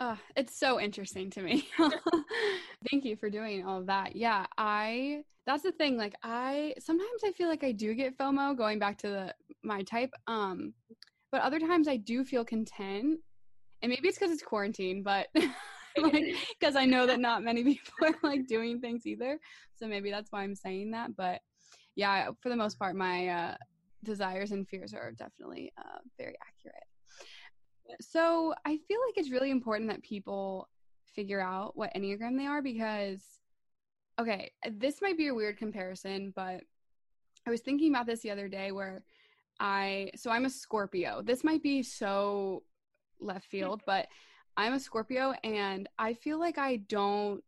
Uh, 0.00 0.16
it's 0.36 0.58
so 0.58 0.80
interesting 0.80 1.30
to 1.30 1.42
me. 1.42 1.68
Thank 2.90 3.04
you 3.04 3.16
for 3.16 3.30
doing 3.30 3.64
all 3.64 3.78
of 3.78 3.86
that. 3.86 4.16
Yeah, 4.16 4.46
I 4.58 5.22
that's 5.46 5.62
the 5.62 5.72
thing 5.72 5.96
like 5.96 6.14
I 6.22 6.74
sometimes 6.78 7.22
I 7.24 7.32
feel 7.32 7.48
like 7.48 7.62
I 7.62 7.72
do 7.72 7.94
get 7.94 8.16
FOMO 8.18 8.56
going 8.56 8.78
back 8.78 8.98
to 8.98 9.08
the 9.08 9.34
my 9.62 9.82
type 9.82 10.10
um 10.26 10.72
but 11.30 11.42
other 11.42 11.58
times 11.58 11.86
I 11.88 11.96
do 11.96 12.24
feel 12.24 12.44
content. 12.44 13.20
And 13.82 13.90
maybe 13.90 14.08
it's 14.08 14.18
cuz 14.18 14.30
it's 14.30 14.42
quarantine, 14.42 15.02
but 15.02 15.28
like 15.98 16.24
cuz 16.60 16.76
I 16.76 16.86
know 16.86 17.06
that 17.06 17.20
not 17.20 17.42
many 17.42 17.62
people 17.62 17.92
are 18.02 18.14
like 18.22 18.46
doing 18.46 18.80
things 18.80 19.06
either. 19.06 19.38
So 19.76 19.86
maybe 19.86 20.10
that's 20.10 20.32
why 20.32 20.42
I'm 20.42 20.54
saying 20.56 20.90
that, 20.90 21.14
but 21.16 21.40
yeah, 21.94 22.30
for 22.40 22.48
the 22.48 22.56
most 22.56 22.78
part 22.78 22.96
my 22.96 23.28
uh 23.28 23.56
desires 24.02 24.52
and 24.52 24.68
fears 24.68 24.92
are 24.92 25.12
definitely 25.12 25.72
uh 25.78 25.98
very 26.18 26.36
accurate. 26.42 26.84
So 28.00 28.54
I 28.64 28.78
feel 28.88 28.98
like 29.06 29.16
it's 29.16 29.30
really 29.30 29.50
important 29.50 29.90
that 29.90 30.02
people 30.02 30.68
figure 31.14 31.40
out 31.40 31.76
what 31.76 31.94
Enneagram 31.94 32.36
they 32.36 32.46
are 32.46 32.62
because, 32.62 33.22
okay, 34.18 34.52
this 34.70 35.00
might 35.02 35.16
be 35.16 35.28
a 35.28 35.34
weird 35.34 35.58
comparison, 35.58 36.32
but 36.34 36.62
I 37.46 37.50
was 37.50 37.60
thinking 37.60 37.92
about 37.92 38.06
this 38.06 38.20
the 38.20 38.30
other 38.30 38.48
day 38.48 38.72
where 38.72 39.04
I, 39.60 40.10
so 40.16 40.30
I'm 40.30 40.46
a 40.46 40.50
Scorpio. 40.50 41.22
This 41.22 41.44
might 41.44 41.62
be 41.62 41.82
so 41.82 42.62
left 43.20 43.46
hmm. 43.46 43.58
field, 43.58 43.82
but 43.86 44.08
I'm 44.56 44.74
a 44.74 44.80
Scorpio 44.80 45.34
and 45.42 45.88
I 45.98 46.14
feel 46.14 46.38
like 46.38 46.58
I 46.58 46.76
don't 46.76 47.42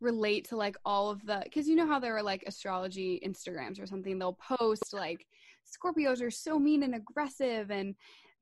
relate 0.00 0.48
to 0.48 0.56
like 0.56 0.76
all 0.84 1.10
of 1.10 1.24
the 1.26 1.40
because 1.44 1.68
you 1.68 1.76
know 1.76 1.86
how 1.86 1.98
there 1.98 2.16
are 2.16 2.22
like 2.22 2.42
astrology 2.46 3.20
instagrams 3.22 3.78
or 3.78 3.86
something 3.86 4.18
they'll 4.18 4.32
post 4.32 4.94
like 4.94 5.26
scorpios 5.66 6.22
are 6.22 6.30
so 6.30 6.58
mean 6.58 6.82
and 6.82 6.94
aggressive 6.94 7.70
and 7.70 7.94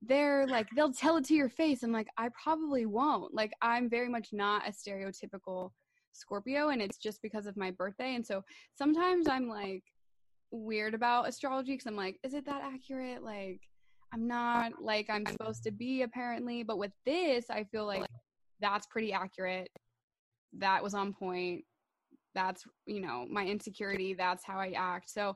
they're 0.03 0.47
like 0.47 0.69
they'll 0.77 0.93
tell 0.93 1.17
it 1.17 1.25
to 1.25 1.35
your 1.35 1.49
face. 1.49 1.83
I'm 1.83 1.93
like 1.93 2.09
i 2.17 2.29
probably 2.43 2.87
won't. 2.87 3.35
Like 3.35 3.53
i'm 3.63 3.89
very 3.91 4.09
much 4.09 4.29
not 4.33 4.67
a 4.67 4.71
stereotypical 4.71 5.71
scorpio 6.13 6.71
and 6.71 6.81
it's 6.81 6.99
just 6.99 7.21
because 7.23 7.47
of 7.47 7.57
my 7.57 7.71
birthday. 7.71 8.15
And 8.15 8.27
so 8.27 8.43
sometimes 8.75 9.29
i'm 9.29 9.49
like 9.49 9.83
weird 10.51 10.95
about 10.95 11.29
astrology 11.29 11.73
because 11.73 11.87
i'm 11.87 11.97
like 11.97 12.19
is 12.23 12.35
it 12.35 12.47
that 12.47 12.63
accurate? 12.63 13.23
Like 13.23 13.61
i'm 14.13 14.27
not 14.27 14.73
like 14.81 15.11
i'm 15.11 15.27
supposed 15.27 15.65
to 15.65 15.73
be 15.73 16.03
apparently. 16.03 16.63
But 16.63 16.79
with 16.79 16.93
this 17.05 17.47
i 17.51 17.65
feel 17.65 17.87
like 17.87 18.05
that's 18.61 18.87
pretty 18.87 19.13
accurate. 19.13 19.69
That 20.57 20.83
was 20.83 20.95
on 20.95 21.13
point. 21.13 21.65
That's 22.35 22.65
you 22.87 23.01
know 23.01 23.27
my 23.29 23.45
insecurity. 23.45 24.15
That's 24.15 24.45
how 24.45 24.59
i 24.59 24.73
act. 24.77 25.11
So 25.11 25.35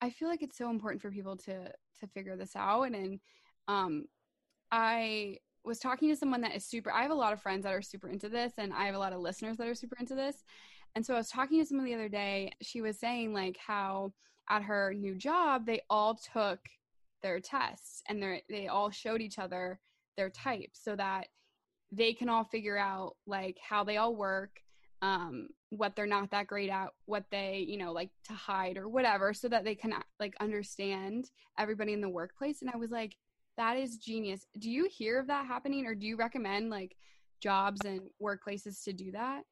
i 0.00 0.10
feel 0.10 0.28
like 0.28 0.42
it's 0.42 0.58
so 0.58 0.70
important 0.70 1.00
for 1.00 1.10
people 1.10 1.36
to 1.36 1.70
to 1.98 2.06
figure 2.14 2.36
this 2.36 2.56
out 2.56 2.82
and, 2.82 2.94
and 2.94 3.20
um, 3.68 4.04
I 4.72 5.38
was 5.64 5.78
talking 5.78 6.08
to 6.08 6.16
someone 6.16 6.40
that 6.42 6.54
is 6.54 6.64
super, 6.64 6.90
I 6.90 7.02
have 7.02 7.10
a 7.10 7.14
lot 7.14 7.32
of 7.32 7.42
friends 7.42 7.64
that 7.64 7.74
are 7.74 7.82
super 7.82 8.08
into 8.08 8.28
this, 8.28 8.54
and 8.58 8.72
I 8.72 8.86
have 8.86 8.94
a 8.94 8.98
lot 8.98 9.12
of 9.12 9.20
listeners 9.20 9.56
that 9.58 9.66
are 9.66 9.74
super 9.74 9.96
into 9.98 10.14
this. 10.14 10.44
And 10.94 11.04
so 11.04 11.14
I 11.14 11.18
was 11.18 11.28
talking 11.28 11.60
to 11.60 11.66
someone 11.66 11.86
the 11.86 11.94
other 11.94 12.08
day. 12.08 12.52
She 12.62 12.80
was 12.80 12.98
saying, 12.98 13.32
like, 13.32 13.56
how 13.64 14.12
at 14.48 14.62
her 14.62 14.92
new 14.94 15.14
job, 15.14 15.66
they 15.66 15.82
all 15.88 16.18
took 16.32 16.58
their 17.22 17.38
tests 17.38 18.02
and 18.08 18.22
they 18.22 18.42
they 18.48 18.66
all 18.66 18.90
showed 18.90 19.20
each 19.20 19.38
other 19.38 19.78
their 20.16 20.30
types 20.30 20.80
so 20.82 20.96
that 20.96 21.28
they 21.92 22.14
can 22.14 22.30
all 22.30 22.44
figure 22.44 22.78
out 22.78 23.14
like 23.26 23.58
how 23.60 23.84
they 23.84 23.98
all 23.98 24.16
work 24.16 24.58
um 25.02 25.48
what 25.70 25.94
they're 25.96 26.06
not 26.06 26.30
that 26.30 26.46
great 26.46 26.68
at 26.68 26.88
what 27.06 27.24
they 27.30 27.64
you 27.66 27.78
know 27.78 27.92
like 27.92 28.10
to 28.24 28.32
hide 28.32 28.76
or 28.76 28.88
whatever 28.88 29.32
so 29.32 29.48
that 29.48 29.64
they 29.64 29.74
can 29.74 29.94
like 30.18 30.34
understand 30.40 31.30
everybody 31.58 31.92
in 31.92 32.00
the 32.00 32.08
workplace 32.08 32.60
and 32.60 32.70
i 32.70 32.76
was 32.76 32.90
like 32.90 33.16
that 33.60 33.76
is 33.76 33.98
genius. 33.98 34.46
Do 34.58 34.70
you 34.70 34.88
hear 34.90 35.18
of 35.18 35.26
that 35.26 35.46
happening 35.46 35.86
or 35.86 35.94
do 35.94 36.06
you 36.06 36.16
recommend 36.16 36.70
like 36.70 36.96
jobs 37.42 37.80
and 37.84 38.00
workplaces 38.22 38.82
to 38.84 38.92
do 38.94 39.12
that? 39.12 39.42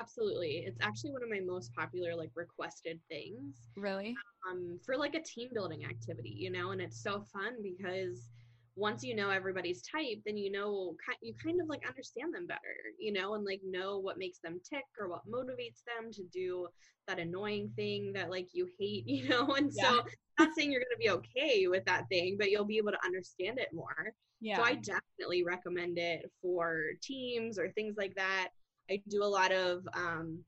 Absolutely. 0.00 0.64
It's 0.66 0.78
actually 0.80 1.12
one 1.12 1.22
of 1.22 1.28
my 1.28 1.40
most 1.40 1.74
popular 1.74 2.16
like 2.16 2.30
requested 2.34 3.00
things. 3.10 3.56
Really? 3.76 4.14
Um 4.50 4.78
for 4.84 4.96
like 4.96 5.14
a 5.14 5.22
team 5.22 5.50
building 5.52 5.84
activity, 5.84 6.34
you 6.34 6.50
know, 6.50 6.70
and 6.70 6.80
it's 6.80 7.02
so 7.02 7.20
fun 7.20 7.56
because 7.62 8.30
once 8.74 9.02
you 9.02 9.14
know 9.14 9.30
everybody's 9.30 9.82
type, 9.82 10.18
then 10.24 10.36
you 10.36 10.50
know 10.50 10.96
you 11.20 11.34
kind 11.44 11.60
of 11.60 11.68
like 11.68 11.86
understand 11.86 12.34
them 12.34 12.46
better, 12.46 12.60
you 12.98 13.12
know, 13.12 13.34
and 13.34 13.44
like 13.44 13.60
know 13.64 13.98
what 13.98 14.18
makes 14.18 14.38
them 14.38 14.60
tick 14.68 14.84
or 14.98 15.08
what 15.08 15.26
motivates 15.28 15.82
them 15.86 16.10
to 16.12 16.22
do 16.32 16.66
that 17.08 17.18
annoying 17.18 17.70
thing 17.76 18.12
that 18.14 18.30
like 18.30 18.48
you 18.52 18.66
hate, 18.78 19.04
you 19.06 19.28
know. 19.28 19.54
And 19.54 19.70
yeah. 19.74 19.90
so 19.90 20.04
not 20.38 20.54
saying 20.56 20.72
you're 20.72 20.80
going 20.80 20.94
to 20.94 20.98
be 20.98 21.10
okay 21.10 21.66
with 21.68 21.84
that 21.84 22.08
thing, 22.08 22.36
but 22.38 22.50
you'll 22.50 22.64
be 22.64 22.78
able 22.78 22.92
to 22.92 23.04
understand 23.04 23.58
it 23.58 23.68
more. 23.72 24.12
Yeah. 24.40 24.56
So 24.56 24.62
I 24.62 24.74
definitely 24.74 25.44
recommend 25.44 25.98
it 25.98 26.30
for 26.40 26.82
teams 27.02 27.58
or 27.58 27.70
things 27.70 27.96
like 27.96 28.14
that. 28.16 28.48
I 28.90 29.00
do 29.08 29.22
a 29.22 29.24
lot 29.24 29.52
of 29.52 29.86
um 29.94 30.40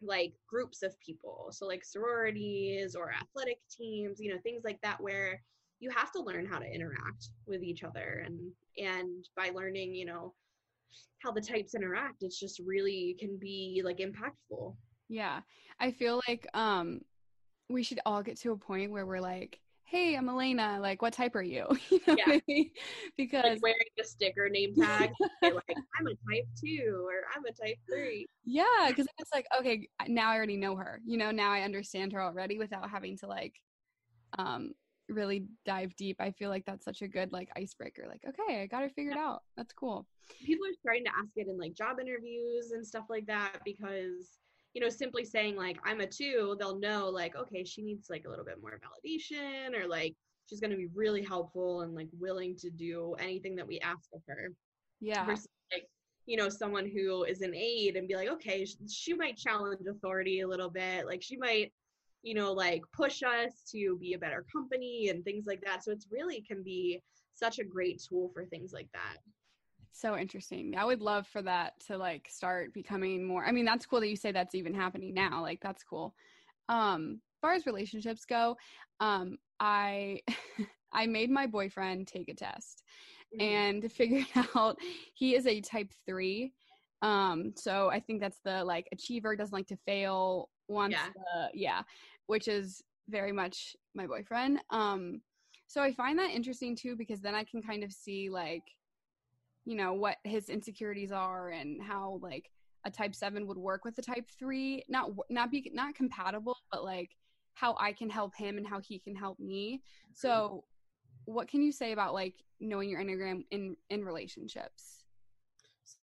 like 0.00 0.34
groups 0.48 0.82
of 0.82 0.94
people. 1.00 1.48
So 1.50 1.66
like 1.66 1.84
sororities 1.84 2.94
or 2.94 3.12
athletic 3.12 3.58
teams, 3.76 4.20
you 4.20 4.32
know, 4.32 4.40
things 4.42 4.62
like 4.64 4.78
that 4.82 5.00
where 5.00 5.42
you 5.80 5.90
have 5.90 6.12
to 6.12 6.20
learn 6.20 6.46
how 6.46 6.58
to 6.58 6.66
interact 6.66 7.28
with 7.46 7.62
each 7.62 7.84
other 7.84 8.22
and 8.26 8.38
and 8.78 9.28
by 9.36 9.50
learning 9.50 9.94
you 9.94 10.04
know 10.04 10.34
how 11.22 11.30
the 11.30 11.40
types 11.40 11.74
interact 11.74 12.22
it's 12.22 12.38
just 12.38 12.60
really 12.64 13.16
can 13.18 13.36
be 13.38 13.82
like 13.84 13.98
impactful 13.98 14.74
yeah 15.08 15.40
i 15.80 15.90
feel 15.90 16.20
like 16.28 16.46
um 16.54 17.00
we 17.68 17.82
should 17.82 18.00
all 18.06 18.22
get 18.22 18.38
to 18.38 18.52
a 18.52 18.56
point 18.56 18.90
where 18.90 19.06
we're 19.06 19.20
like 19.20 19.60
hey 19.84 20.16
i'm 20.16 20.28
Alaina 20.28 20.78
like 20.80 21.00
what 21.00 21.14
type 21.14 21.34
are 21.34 21.42
you, 21.42 21.66
you 21.90 22.00
know 22.06 22.14
yeah. 22.18 22.24
I 22.26 22.42
mean? 22.46 22.70
because 23.16 23.44
like 23.44 23.62
wearing 23.62 23.78
a 23.98 24.04
sticker 24.04 24.48
name 24.50 24.74
tag 24.74 25.10
like 25.42 25.76
i'm 25.98 26.06
a 26.06 26.10
type 26.10 26.46
two 26.60 27.06
or 27.06 27.22
i'm 27.34 27.44
a 27.46 27.52
type 27.52 27.78
three 27.90 28.26
yeah 28.44 28.88
because 28.88 29.06
it's 29.18 29.32
like 29.32 29.46
okay 29.58 29.88
now 30.06 30.30
i 30.30 30.36
already 30.36 30.56
know 30.56 30.76
her 30.76 31.00
you 31.06 31.16
know 31.16 31.30
now 31.30 31.50
i 31.50 31.62
understand 31.62 32.12
her 32.12 32.22
already 32.22 32.58
without 32.58 32.88
having 32.90 33.16
to 33.16 33.26
like 33.26 33.54
um 34.38 34.72
really 35.08 35.44
dive 35.64 35.94
deep 35.96 36.16
i 36.20 36.30
feel 36.30 36.50
like 36.50 36.64
that's 36.66 36.84
such 36.84 37.02
a 37.02 37.08
good 37.08 37.32
like 37.32 37.48
icebreaker 37.56 38.04
like 38.08 38.22
okay 38.28 38.62
i 38.62 38.66
got 38.66 38.82
it 38.82 38.92
figured 38.94 39.16
out 39.16 39.42
that's 39.56 39.72
cool. 39.72 40.06
People 40.44 40.66
are 40.66 40.74
starting 40.80 41.04
to 41.04 41.10
ask 41.18 41.30
it 41.36 41.48
in 41.48 41.58
like 41.58 41.74
job 41.74 41.98
interviews 42.00 42.72
and 42.72 42.86
stuff 42.86 43.04
like 43.08 43.26
that 43.26 43.60
because 43.64 44.38
you 44.74 44.80
know 44.80 44.90
simply 44.90 45.24
saying 45.24 45.56
like 45.56 45.78
i'm 45.84 46.00
a 46.00 46.06
two 46.06 46.54
they'll 46.58 46.78
know 46.78 47.08
like 47.08 47.34
okay 47.34 47.64
she 47.64 47.82
needs 47.82 48.10
like 48.10 48.24
a 48.26 48.28
little 48.28 48.44
bit 48.44 48.60
more 48.60 48.78
validation 48.78 49.74
or 49.74 49.88
like 49.88 50.14
she's 50.48 50.60
going 50.60 50.70
to 50.70 50.76
be 50.76 50.88
really 50.94 51.22
helpful 51.22 51.82
and 51.82 51.94
like 51.94 52.08
willing 52.18 52.54
to 52.56 52.70
do 52.70 53.14
anything 53.18 53.56
that 53.56 53.66
we 53.66 53.78
ask 53.80 54.08
of 54.14 54.20
her 54.28 54.52
yeah. 55.00 55.24
Versus, 55.24 55.46
like 55.72 55.86
you 56.26 56.36
know 56.36 56.48
someone 56.48 56.86
who 56.86 57.24
is 57.24 57.40
an 57.40 57.54
aide 57.54 57.96
and 57.96 58.06
be 58.06 58.14
like 58.14 58.28
okay 58.28 58.66
she 58.88 59.14
might 59.14 59.36
challenge 59.36 59.80
authority 59.88 60.40
a 60.40 60.48
little 60.48 60.70
bit 60.70 61.06
like 61.06 61.22
she 61.22 61.36
might 61.36 61.72
you 62.22 62.34
know, 62.34 62.52
like 62.52 62.82
push 62.92 63.22
us 63.22 63.62
to 63.72 63.96
be 64.00 64.14
a 64.14 64.18
better 64.18 64.44
company 64.52 65.08
and 65.08 65.24
things 65.24 65.44
like 65.46 65.60
that. 65.64 65.84
So 65.84 65.92
it's 65.92 66.08
really 66.10 66.40
can 66.40 66.62
be 66.62 67.02
such 67.34 67.58
a 67.58 67.64
great 67.64 68.02
tool 68.06 68.30
for 68.34 68.44
things 68.44 68.72
like 68.72 68.88
that. 68.92 69.18
So 69.92 70.16
interesting. 70.16 70.74
I 70.76 70.84
would 70.84 71.00
love 71.00 71.26
for 71.26 71.42
that 71.42 71.74
to 71.86 71.96
like 71.96 72.28
start 72.30 72.72
becoming 72.72 73.24
more. 73.24 73.44
I 73.44 73.52
mean, 73.52 73.64
that's 73.64 73.86
cool 73.86 74.00
that 74.00 74.08
you 74.08 74.16
say 74.16 74.32
that's 74.32 74.54
even 74.54 74.74
happening 74.74 75.14
now. 75.14 75.42
Like 75.42 75.60
that's 75.60 75.82
cool. 75.82 76.14
Um, 76.68 77.20
as 77.36 77.40
far 77.40 77.52
as 77.54 77.66
relationships 77.66 78.24
go, 78.24 78.56
um, 79.00 79.38
I 79.60 80.20
I 80.92 81.06
made 81.06 81.30
my 81.30 81.46
boyfriend 81.46 82.06
take 82.06 82.28
a 82.28 82.34
test 82.34 82.82
mm-hmm. 83.34 83.42
and 83.42 83.92
figured 83.92 84.26
out 84.54 84.78
he 85.14 85.34
is 85.34 85.46
a 85.46 85.60
type 85.60 85.92
three. 86.06 86.52
Um, 87.02 87.52
so 87.56 87.90
I 87.90 88.00
think 88.00 88.20
that's 88.20 88.40
the 88.44 88.64
like 88.64 88.88
achiever 88.92 89.36
doesn't 89.36 89.54
like 89.54 89.68
to 89.68 89.78
fail 89.86 90.48
wants 90.68 90.96
yeah. 90.96 91.08
the 91.14 91.48
yeah 91.58 91.82
which 92.26 92.46
is 92.46 92.82
very 93.08 93.32
much 93.32 93.74
my 93.94 94.06
boyfriend. 94.06 94.60
Um 94.70 95.22
so 95.68 95.82
i 95.82 95.92
find 95.92 96.18
that 96.18 96.30
interesting 96.30 96.74
too 96.74 96.96
because 96.96 97.20
then 97.20 97.34
i 97.34 97.44
can 97.44 97.62
kind 97.62 97.84
of 97.84 97.92
see 97.92 98.28
like 98.28 98.64
you 99.64 99.76
know 99.76 99.92
what 99.92 100.16
his 100.24 100.48
insecurities 100.48 101.12
are 101.12 101.50
and 101.50 101.80
how 101.80 102.18
like 102.22 102.50
a 102.84 102.90
type 102.90 103.14
7 103.14 103.46
would 103.46 103.58
work 103.58 103.84
with 103.84 103.98
a 103.98 104.02
type 104.02 104.26
3 104.38 104.84
not 104.88 105.10
not 105.30 105.50
be 105.50 105.70
not 105.74 105.94
compatible 105.94 106.56
but 106.72 106.82
like 106.84 107.10
how 107.54 107.76
i 107.78 107.92
can 107.92 108.08
help 108.08 108.34
him 108.34 108.56
and 108.56 108.66
how 108.66 108.80
he 108.80 108.98
can 108.98 109.14
help 109.14 109.38
me. 109.38 109.82
So 110.14 110.64
what 111.26 111.48
can 111.48 111.60
you 111.60 111.72
say 111.72 111.92
about 111.92 112.14
like 112.14 112.34
knowing 112.60 112.88
your 112.88 113.00
enneagram 113.02 113.44
in 113.50 113.76
in 113.90 114.04
relationships 114.04 114.97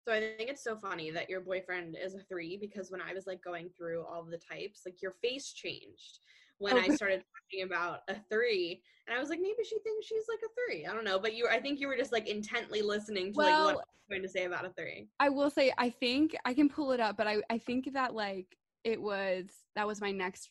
so 0.08 0.14
I 0.14 0.20
think 0.38 0.50
it's 0.50 0.64
so 0.64 0.76
funny 0.76 1.12
that 1.12 1.30
your 1.30 1.42
boyfriend 1.42 1.98
is 2.02 2.16
a 2.16 2.20
three 2.20 2.58
because 2.58 2.92
when 2.92 3.02
I 3.02 3.14
was 3.14 3.28
like 3.28 3.44
going 3.44 3.70
through 3.78 4.06
all 4.06 4.24
the 4.24 4.38
types, 4.38 4.82
like 4.86 5.02
your 5.02 5.14
face 5.22 5.54
changed 5.54 6.20
when 6.58 6.78
oh. 6.78 6.80
I 6.80 6.90
started 6.90 7.24
talking 7.52 7.66
about 7.66 8.02
a 8.08 8.16
three. 8.30 8.82
And 9.08 9.16
I 9.16 9.20
was 9.20 9.30
like, 9.30 9.40
maybe 9.40 9.64
she 9.64 9.78
thinks 9.80 10.08
she's 10.08 10.24
like 10.30 10.40
a 10.44 10.52
three. 10.56 10.86
I 10.86 10.94
don't 10.94 11.06
know. 11.06 11.20
But 11.20 11.36
you 11.36 11.48
I 11.50 11.60
think 11.60 11.80
you 11.80 11.88
were 11.88 11.98
just 11.98 12.12
like 12.12 12.28
intently 12.28 12.82
listening 12.82 13.34
to 13.34 13.38
well, 13.38 13.66
like 13.66 13.76
what 13.76 13.86
I 13.86 13.94
was 13.98 14.10
going 14.10 14.22
to 14.24 14.30
say 14.30 14.46
about 14.46 14.66
a 14.66 14.70
three. 14.70 15.08
I 15.20 15.30
will 15.30 15.50
say 15.50 15.74
I 15.78 15.90
think 15.90 16.36
I 16.46 16.54
can 16.54 16.70
pull 16.70 16.92
it 16.92 17.00
up, 17.00 17.18
but 17.18 17.28
I, 17.28 17.38
I 17.50 17.58
think 17.58 17.92
that 17.94 18.14
like 18.14 18.48
it 18.84 19.02
was 19.02 19.46
that 19.76 19.88
was 19.88 20.02
my 20.02 20.12
next 20.12 20.50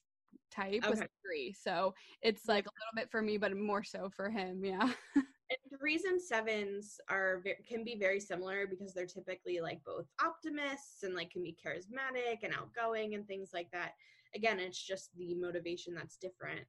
type 0.53 0.83
okay. 0.85 0.91
was 0.91 1.01
three. 1.25 1.55
So 1.59 1.95
it's 2.23 2.47
like 2.47 2.67
a 2.67 2.71
little 2.71 2.95
bit 2.97 3.11
for 3.11 3.23
me, 3.23 3.39
but 3.39 3.57
more 3.57 3.83
so 3.83 4.11
for 4.15 4.31
him. 4.31 4.65
Yeah. 4.65 4.93
and 5.51 5.79
threes 5.79 6.05
and 6.05 6.21
sevens 6.21 7.01
are 7.09 7.43
can 7.69 7.85
be 7.85 7.97
very 7.97 8.21
similar 8.21 8.67
because 8.67 8.95
they're 8.95 9.07
typically 9.07 9.61
like 9.61 9.81
both 9.85 10.07
optimists 10.25 11.03
and 11.03 11.15
like 11.15 11.31
can 11.31 11.43
be 11.43 11.57
charismatic 11.65 12.39
and 12.43 12.55
outgoing 12.55 13.15
and 13.15 13.27
things 13.27 13.51
like 13.53 13.71
that. 13.73 13.93
Again 14.35 14.59
it's 14.59 14.83
just 14.83 15.11
the 15.17 15.35
motivation 15.35 15.95
that's 15.95 16.17
different. 16.17 16.61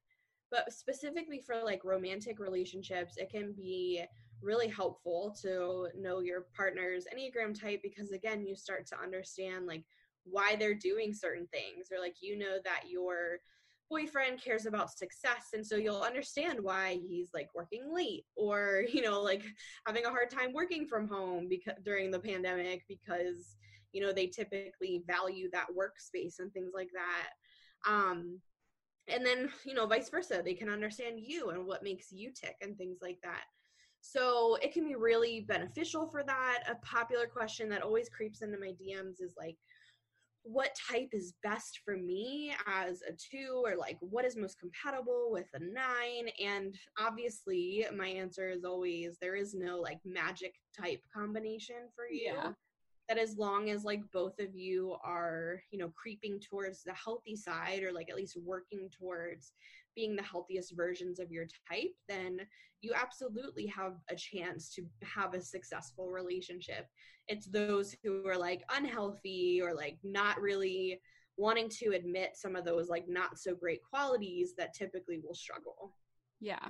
But 0.50 0.72
specifically 0.72 1.40
for 1.40 1.62
like 1.64 1.84
romantic 1.84 2.38
relationships 2.38 3.14
it 3.16 3.30
can 3.30 3.52
be 3.52 4.04
really 4.42 4.68
helpful 4.68 5.34
to 5.42 5.88
know 5.98 6.20
your 6.20 6.46
partner's 6.54 7.06
enneagram 7.06 7.58
type 7.58 7.80
because 7.82 8.12
again 8.12 8.44
you 8.44 8.54
start 8.54 8.86
to 8.86 9.00
understand 9.00 9.66
like 9.66 9.84
why 10.24 10.56
they're 10.56 10.74
doing 10.74 11.14
certain 11.14 11.46
things 11.46 11.88
or 11.90 12.00
like 12.00 12.16
you 12.20 12.36
know 12.36 12.58
that 12.64 12.82
your 12.88 13.38
boyfriend 13.88 14.42
cares 14.42 14.66
about 14.66 14.90
success 14.90 15.50
and 15.54 15.64
so 15.64 15.76
you'll 15.76 16.02
understand 16.02 16.58
why 16.60 16.98
he's 17.08 17.30
like 17.32 17.48
working 17.54 17.82
late 17.92 18.24
or 18.36 18.84
you 18.92 19.02
know 19.02 19.20
like 19.22 19.42
having 19.86 20.04
a 20.04 20.10
hard 20.10 20.30
time 20.30 20.52
working 20.52 20.86
from 20.86 21.08
home 21.08 21.46
because 21.48 21.74
during 21.84 22.10
the 22.10 22.18
pandemic 22.18 22.82
because 22.88 23.56
you 23.96 24.02
know 24.02 24.12
they 24.12 24.26
typically 24.26 25.02
value 25.06 25.48
that 25.52 25.68
workspace 25.76 26.34
and 26.38 26.52
things 26.52 26.72
like 26.74 26.90
that. 26.92 27.90
Um 27.90 28.40
and 29.08 29.24
then 29.24 29.48
you 29.64 29.72
know 29.72 29.86
vice 29.86 30.10
versa 30.10 30.42
they 30.44 30.52
can 30.52 30.68
understand 30.68 31.18
you 31.18 31.48
and 31.48 31.66
what 31.66 31.82
makes 31.82 32.12
you 32.12 32.30
tick 32.30 32.56
and 32.60 32.76
things 32.76 32.98
like 33.00 33.18
that. 33.22 33.44
So 34.02 34.58
it 34.62 34.72
can 34.72 34.86
be 34.86 34.94
really 34.94 35.46
beneficial 35.48 36.08
for 36.08 36.22
that. 36.22 36.64
A 36.70 36.76
popular 36.86 37.26
question 37.26 37.68
that 37.70 37.82
always 37.82 38.08
creeps 38.10 38.42
into 38.42 38.58
my 38.58 38.72
dms 38.80 39.20
is 39.20 39.34
like 39.38 39.56
what 40.46 40.70
type 40.90 41.08
is 41.12 41.34
best 41.42 41.80
for 41.84 41.96
me 41.96 42.52
as 42.68 43.02
a 43.02 43.12
two 43.12 43.62
or 43.64 43.76
like 43.76 43.98
what 44.00 44.24
is 44.24 44.36
most 44.36 44.60
compatible 44.60 45.28
with 45.30 45.48
a 45.54 45.58
nine? 45.58 46.30
And 46.42 46.76
obviously 46.98 47.84
my 47.94 48.06
answer 48.06 48.48
is 48.50 48.64
always 48.64 49.18
there 49.20 49.34
is 49.34 49.54
no 49.54 49.80
like 49.80 49.98
magic 50.04 50.54
type 50.78 51.00
combination 51.12 51.88
for 51.94 52.08
you. 52.08 52.32
Yeah. 52.34 52.52
That 53.08 53.18
as 53.18 53.36
long 53.36 53.70
as 53.70 53.84
like 53.84 54.02
both 54.12 54.38
of 54.40 54.54
you 54.54 54.96
are 55.04 55.62
you 55.70 55.78
know 55.78 55.92
creeping 56.00 56.40
towards 56.40 56.82
the 56.82 56.94
healthy 56.94 57.36
side 57.36 57.82
or 57.82 57.92
like 57.92 58.08
at 58.08 58.16
least 58.16 58.36
working 58.44 58.88
towards 58.96 59.52
being 59.96 60.14
the 60.14 60.22
healthiest 60.22 60.76
versions 60.76 61.18
of 61.18 61.32
your 61.32 61.46
type 61.68 61.94
then 62.08 62.40
you 62.82 62.92
absolutely 62.94 63.66
have 63.66 63.94
a 64.10 64.14
chance 64.14 64.72
to 64.74 64.82
have 65.02 65.34
a 65.34 65.40
successful 65.40 66.10
relationship. 66.10 66.86
It's 67.28 67.46
those 67.46 67.96
who 68.04 68.26
are 68.28 68.36
like 68.36 68.62
unhealthy 68.74 69.60
or 69.62 69.74
like 69.74 69.98
not 70.04 70.40
really 70.40 71.00
wanting 71.36 71.68
to 71.68 71.90
admit 71.94 72.36
some 72.36 72.56
of 72.56 72.64
those 72.64 72.88
like 72.88 73.08
not 73.08 73.38
so 73.38 73.54
great 73.54 73.80
qualities 73.82 74.54
that 74.56 74.74
typically 74.74 75.20
will 75.22 75.34
struggle. 75.34 75.96
Yeah. 76.40 76.68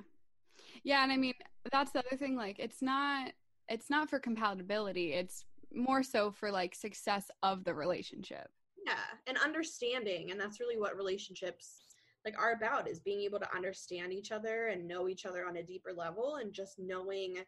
Yeah 0.85 1.03
and 1.03 1.13
i 1.13 1.17
mean 1.17 1.35
that's 1.73 1.93
the 1.93 2.01
other 2.01 2.17
thing 2.17 2.37
like 2.37 2.59
it's 2.59 2.83
not 2.83 3.33
it's 3.69 3.91
not 3.91 4.09
for 4.09 4.19
compatibility 4.19 5.13
it's 5.13 5.45
more 5.73 6.03
so 6.03 6.31
for 6.31 6.51
like 6.51 6.75
success 6.75 7.31
of 7.43 7.65
the 7.65 7.75
relationship. 7.75 8.49
Yeah 8.87 9.05
and 9.27 9.37
understanding 9.39 10.31
and 10.31 10.41
that's 10.41 10.61
really 10.61 10.79
what 10.79 10.97
relationships 10.97 11.86
like 12.27 12.39
are 12.39 12.53
about 12.53 12.89
is 12.89 13.01
being 13.01 13.23
able 13.23 13.39
to 13.39 13.57
understand 13.57 14.13
each 14.13 14.33
other 14.33 14.67
and 14.67 14.87
know 14.87 15.09
each 15.09 15.25
other 15.25 15.47
on 15.47 15.57
a 15.57 15.63
deeper 15.63 15.93
level 15.97 16.37
and 16.37 16.53
just 16.53 16.79
knowing 16.79 17.39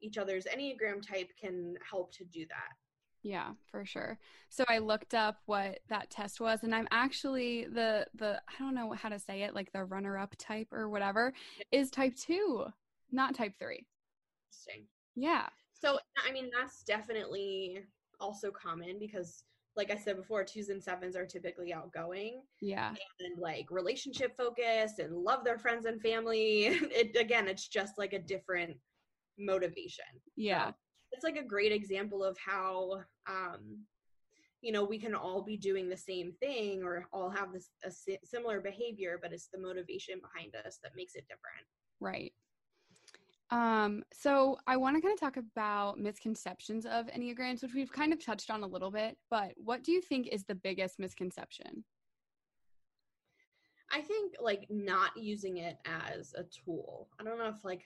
each 0.00 0.16
other's 0.16 0.46
enneagram 0.46 1.06
type 1.06 1.28
can 1.38 1.74
help 1.88 2.12
to 2.12 2.24
do 2.24 2.46
that. 2.48 2.72
Yeah 3.22 3.50
for 3.70 3.84
sure. 3.84 4.18
So 4.48 4.64
i 4.68 4.78
looked 4.78 5.12
up 5.12 5.38
what 5.46 5.80
that 5.88 6.08
test 6.08 6.40
was 6.40 6.62
and 6.62 6.74
i'm 6.74 6.88
actually 6.90 7.66
the 7.66 8.06
the 8.14 8.40
i 8.48 8.52
don't 8.58 8.74
know 8.74 8.92
how 8.92 9.10
to 9.10 9.18
say 9.18 9.42
it 9.42 9.54
like 9.54 9.70
the 9.72 9.84
runner 9.84 10.16
up 10.16 10.34
type 10.38 10.68
or 10.72 10.88
whatever 10.88 11.34
is 11.72 11.90
type 11.90 12.14
2 12.16 12.66
not 13.10 13.34
type 13.34 13.54
3 13.58 13.84
interesting. 14.68 14.86
Yeah. 15.14 15.48
So, 15.72 15.98
I 16.26 16.32
mean, 16.32 16.50
that's 16.56 16.82
definitely 16.82 17.80
also 18.20 18.50
common 18.50 18.98
because, 18.98 19.44
like 19.76 19.90
I 19.90 19.96
said 19.96 20.16
before, 20.16 20.44
twos 20.44 20.70
and 20.70 20.82
sevens 20.82 21.16
are 21.16 21.26
typically 21.26 21.72
outgoing. 21.72 22.42
Yeah. 22.60 22.94
And 23.20 23.38
like 23.38 23.66
relationship 23.70 24.36
focused 24.36 24.98
and 24.98 25.16
love 25.16 25.44
their 25.44 25.58
friends 25.58 25.86
and 25.86 26.00
family. 26.00 26.66
It 26.90 27.16
again, 27.16 27.48
it's 27.48 27.68
just 27.68 27.98
like 27.98 28.12
a 28.12 28.18
different 28.18 28.76
motivation. 29.38 30.04
Yeah. 30.36 30.68
So 30.68 30.74
it's 31.12 31.24
like 31.24 31.36
a 31.36 31.44
great 31.44 31.72
example 31.72 32.24
of 32.24 32.36
how 32.44 33.00
um 33.28 33.84
you 34.60 34.72
know 34.72 34.84
we 34.84 34.98
can 34.98 35.14
all 35.14 35.42
be 35.42 35.56
doing 35.56 35.88
the 35.88 35.96
same 35.96 36.32
thing 36.40 36.82
or 36.82 37.06
all 37.12 37.30
have 37.30 37.52
this 37.52 37.70
a 37.84 38.18
similar 38.24 38.60
behavior 38.60 39.18
but 39.22 39.32
it's 39.32 39.48
the 39.52 39.60
motivation 39.60 40.20
behind 40.20 40.54
us 40.66 40.78
that 40.82 40.96
makes 40.96 41.14
it 41.14 41.26
different 41.28 41.64
right 42.00 42.32
um, 43.50 44.02
so 44.12 44.58
I 44.66 44.76
want 44.76 44.96
to 44.96 45.02
kind 45.02 45.14
of 45.14 45.20
talk 45.20 45.36
about 45.36 45.98
misconceptions 45.98 46.84
of 46.84 47.06
Enneagrams, 47.06 47.62
which 47.62 47.74
we've 47.74 47.92
kind 47.92 48.12
of 48.12 48.24
touched 48.24 48.50
on 48.50 48.62
a 48.62 48.66
little 48.66 48.90
bit, 48.90 49.16
but 49.30 49.52
what 49.56 49.82
do 49.82 49.92
you 49.92 50.02
think 50.02 50.28
is 50.28 50.44
the 50.44 50.54
biggest 50.54 50.98
misconception? 50.98 51.84
I 53.90 54.02
think 54.02 54.34
like 54.38 54.66
not 54.68 55.16
using 55.16 55.58
it 55.58 55.78
as 55.86 56.34
a 56.36 56.44
tool. 56.44 57.08
I 57.18 57.24
don't 57.24 57.38
know 57.38 57.48
if 57.48 57.64
like 57.64 57.84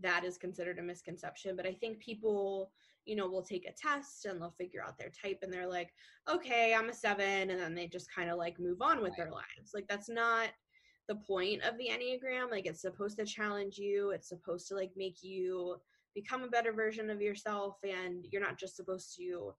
that 0.00 0.24
is 0.24 0.38
considered 0.38 0.78
a 0.78 0.82
misconception, 0.82 1.56
but 1.56 1.66
I 1.66 1.72
think 1.72 1.98
people, 1.98 2.70
you 3.04 3.16
know, 3.16 3.28
will 3.28 3.42
take 3.42 3.66
a 3.66 3.72
test 3.72 4.26
and 4.26 4.40
they'll 4.40 4.54
figure 4.56 4.82
out 4.86 4.96
their 4.96 5.10
type 5.10 5.40
and 5.42 5.52
they're 5.52 5.68
like, 5.68 5.92
okay, 6.30 6.72
I'm 6.72 6.88
a 6.88 6.94
seven. 6.94 7.50
And 7.50 7.60
then 7.60 7.74
they 7.74 7.88
just 7.88 8.14
kind 8.14 8.30
of 8.30 8.38
like 8.38 8.60
move 8.60 8.80
on 8.80 9.02
with 9.02 9.10
right. 9.10 9.16
their 9.18 9.30
lives. 9.32 9.72
Like 9.74 9.88
that's 9.88 10.08
not 10.08 10.50
the 11.12 11.20
point 11.26 11.62
of 11.62 11.76
the 11.76 11.90
enneagram 11.90 12.50
like 12.50 12.64
it's 12.64 12.80
supposed 12.80 13.18
to 13.18 13.24
challenge 13.24 13.76
you 13.76 14.10
it's 14.10 14.30
supposed 14.30 14.66
to 14.66 14.74
like 14.74 14.90
make 14.96 15.22
you 15.22 15.76
become 16.14 16.42
a 16.42 16.48
better 16.48 16.72
version 16.72 17.10
of 17.10 17.20
yourself 17.20 17.76
and 17.84 18.26
you're 18.30 18.42
not 18.42 18.58
just 18.58 18.76
supposed 18.76 19.14
to 19.14 19.52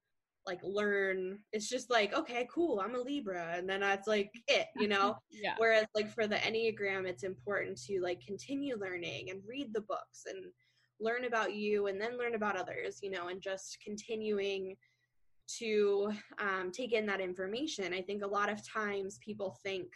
like 0.47 0.59
learn 0.63 1.37
it's 1.51 1.69
just 1.69 1.91
like 1.91 2.11
okay 2.13 2.47
cool 2.51 2.79
i'm 2.79 2.95
a 2.95 2.99
libra 2.99 3.53
and 3.55 3.69
then 3.69 3.81
that's 3.81 4.07
like 4.07 4.31
it 4.47 4.67
you 4.75 4.87
know 4.87 5.15
yeah. 5.31 5.53
whereas 5.57 5.85
like 5.93 6.09
for 6.09 6.25
the 6.25 6.35
enneagram 6.37 7.07
it's 7.07 7.23
important 7.23 7.79
to 7.79 8.01
like 8.01 8.19
continue 8.25 8.75
learning 8.75 9.29
and 9.29 9.41
read 9.47 9.71
the 9.73 9.81
books 9.81 10.23
and 10.27 10.45
learn 10.99 11.25
about 11.25 11.53
you 11.53 11.85
and 11.87 12.01
then 12.01 12.17
learn 12.17 12.33
about 12.33 12.57
others 12.57 12.99
you 13.03 13.11
know 13.11 13.27
and 13.27 13.41
just 13.41 13.77
continuing 13.83 14.75
to 15.59 16.11
um, 16.39 16.71
take 16.71 16.93
in 16.93 17.05
that 17.05 17.21
information 17.21 17.93
i 17.93 18.01
think 18.01 18.23
a 18.23 18.27
lot 18.27 18.51
of 18.51 18.67
times 18.67 19.19
people 19.23 19.57
think 19.63 19.87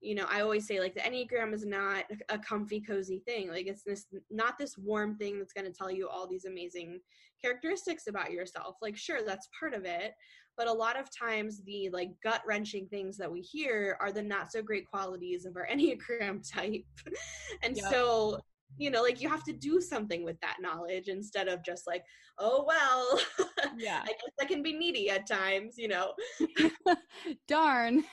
you 0.00 0.14
know 0.14 0.26
i 0.28 0.40
always 0.40 0.66
say 0.66 0.80
like 0.80 0.94
the 0.94 1.00
enneagram 1.00 1.52
is 1.52 1.66
not 1.66 2.04
a 2.28 2.38
comfy 2.38 2.80
cozy 2.80 3.22
thing. 3.26 3.48
Like 3.48 3.66
it's 3.66 3.82
this 3.82 4.06
not 4.30 4.58
this 4.58 4.78
warm 4.78 5.16
thing 5.16 5.38
that's 5.38 5.52
going 5.52 5.66
to 5.66 5.72
tell 5.72 5.90
you 5.90 6.08
all 6.08 6.28
these 6.28 6.44
amazing 6.44 7.00
characteristics 7.42 8.06
about 8.06 8.32
yourself. 8.32 8.76
Like 8.82 8.96
sure 8.96 9.20
that's 9.24 9.48
part 9.58 9.74
of 9.74 9.84
it 9.84 10.12
but 10.58 10.66
a 10.66 10.72
lot 10.72 10.98
of 10.98 11.08
times 11.16 11.62
the 11.62 11.88
like 11.92 12.10
gut 12.22 12.42
wrenching 12.44 12.88
things 12.88 13.16
that 13.16 13.30
we 13.30 13.40
hear 13.40 13.96
are 14.00 14.10
the 14.10 14.20
not 14.20 14.50
so 14.50 14.60
great 14.60 14.90
qualities 14.90 15.46
of 15.46 15.56
our 15.56 15.66
enneagram 15.72 16.42
type. 16.52 16.84
And 17.62 17.76
yep. 17.76 17.86
so 17.90 18.40
you 18.76 18.90
know 18.90 19.00
like 19.00 19.22
you 19.22 19.28
have 19.30 19.44
to 19.44 19.52
do 19.52 19.80
something 19.80 20.24
with 20.24 20.38
that 20.40 20.56
knowledge 20.60 21.08
instead 21.08 21.48
of 21.48 21.64
just 21.64 21.86
like 21.86 22.04
oh 22.38 22.64
well 22.66 23.18
yeah. 23.78 24.00
I 24.04 24.08
guess 24.08 24.34
i 24.42 24.44
can 24.44 24.62
be 24.62 24.74
needy 24.74 25.08
at 25.08 25.26
times 25.26 25.76
you 25.78 25.88
know? 25.88 26.12
Darn 27.48 28.04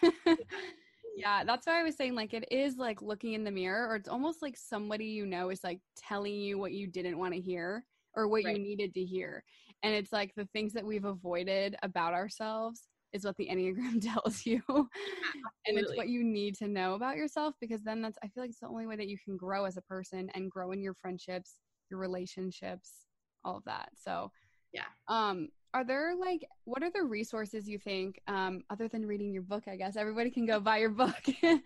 yeah, 1.15 1.43
that's 1.43 1.65
why 1.65 1.79
I 1.79 1.83
was 1.83 1.95
saying 1.95 2.15
like 2.15 2.33
it 2.33 2.45
is 2.51 2.77
like 2.77 3.01
looking 3.01 3.33
in 3.33 3.43
the 3.43 3.51
mirror, 3.51 3.87
or 3.87 3.95
it's 3.95 4.09
almost 4.09 4.41
like 4.41 4.57
somebody 4.57 5.05
you 5.05 5.25
know 5.25 5.49
is 5.49 5.63
like 5.63 5.79
telling 5.95 6.33
you 6.33 6.57
what 6.57 6.73
you 6.73 6.87
didn't 6.87 7.17
want 7.17 7.33
to 7.33 7.39
hear 7.39 7.85
or 8.15 8.27
what 8.27 8.43
right. 8.43 8.55
you 8.55 8.61
needed 8.61 8.93
to 8.93 9.03
hear. 9.03 9.43
And 9.83 9.93
it's 9.93 10.11
like 10.11 10.33
the 10.35 10.47
things 10.53 10.73
that 10.73 10.85
we've 10.85 11.05
avoided 11.05 11.75
about 11.83 12.13
ourselves 12.13 12.87
is 13.13 13.23
what 13.23 13.37
the 13.37 13.47
Enneagram 13.51 14.01
tells 14.13 14.45
you. 14.45 14.61
and 14.69 15.77
it's 15.77 15.95
what 15.95 16.09
you 16.09 16.23
need 16.23 16.55
to 16.55 16.67
know 16.67 16.95
about 16.95 17.17
yourself 17.17 17.55
because 17.61 17.81
then 17.81 18.01
that's 18.01 18.17
I 18.23 18.27
feel 18.27 18.43
like 18.43 18.49
it's 18.49 18.59
the 18.59 18.67
only 18.67 18.87
way 18.87 18.95
that 18.95 19.07
you 19.07 19.17
can 19.23 19.37
grow 19.37 19.65
as 19.65 19.77
a 19.77 19.81
person 19.81 20.29
and 20.33 20.51
grow 20.51 20.71
in 20.71 20.81
your 20.81 20.95
friendships, 20.95 21.55
your 21.89 21.99
relationships, 21.99 23.05
all 23.43 23.57
of 23.57 23.63
that. 23.65 23.89
So 23.95 24.31
yeah. 24.73 24.83
Um 25.07 25.49
are 25.75 25.83
there 25.83 26.15
like 26.15 26.47
what 26.63 26.81
are 26.81 26.89
the 26.89 27.03
resources 27.03 27.67
you 27.67 27.77
think 27.77 28.21
um, 28.27 28.61
other 28.69 28.87
than 28.87 29.05
reading 29.05 29.33
your 29.33 29.41
book 29.41 29.65
i 29.67 29.75
guess 29.75 29.97
everybody 29.97 30.31
can 30.31 30.45
go 30.45 30.59
buy 30.59 30.77
your 30.77 30.89
book. 30.89 31.21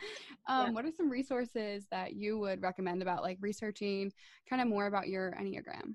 Um, 0.48 0.68
yeah. 0.68 0.72
what 0.72 0.86
are 0.86 0.92
some 0.92 1.12
resources 1.12 1.86
that 1.92 2.14
you 2.14 2.40
would 2.40 2.64
recommend 2.64 3.04
about 3.04 3.22
like 3.22 3.38
researching 3.40 4.12
kind 4.50 4.64
of 4.64 4.68
more 4.68 4.88
about 4.88 5.08
your 5.08 5.32
enneagram? 5.40 5.94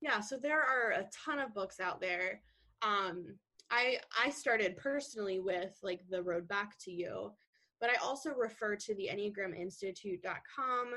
Yeah 0.00 0.20
so 0.20 0.38
there 0.38 0.62
are 0.62 0.92
a 0.92 1.06
ton 1.12 1.38
of 1.38 1.52
books 1.52 1.78
out 1.78 2.00
there. 2.00 2.40
Um, 2.80 3.36
i 3.70 3.98
i 4.24 4.30
started 4.30 4.76
personally 4.78 5.38
with 5.38 5.76
like 5.82 6.00
the 6.08 6.22
road 6.22 6.48
back 6.48 6.78
to 6.78 6.90
you 6.90 7.32
but 7.80 7.90
i 7.90 7.94
also 7.96 8.30
refer 8.30 8.76
to 8.76 8.94
the 8.94 9.10
enneagraminstitute.com 9.12 10.94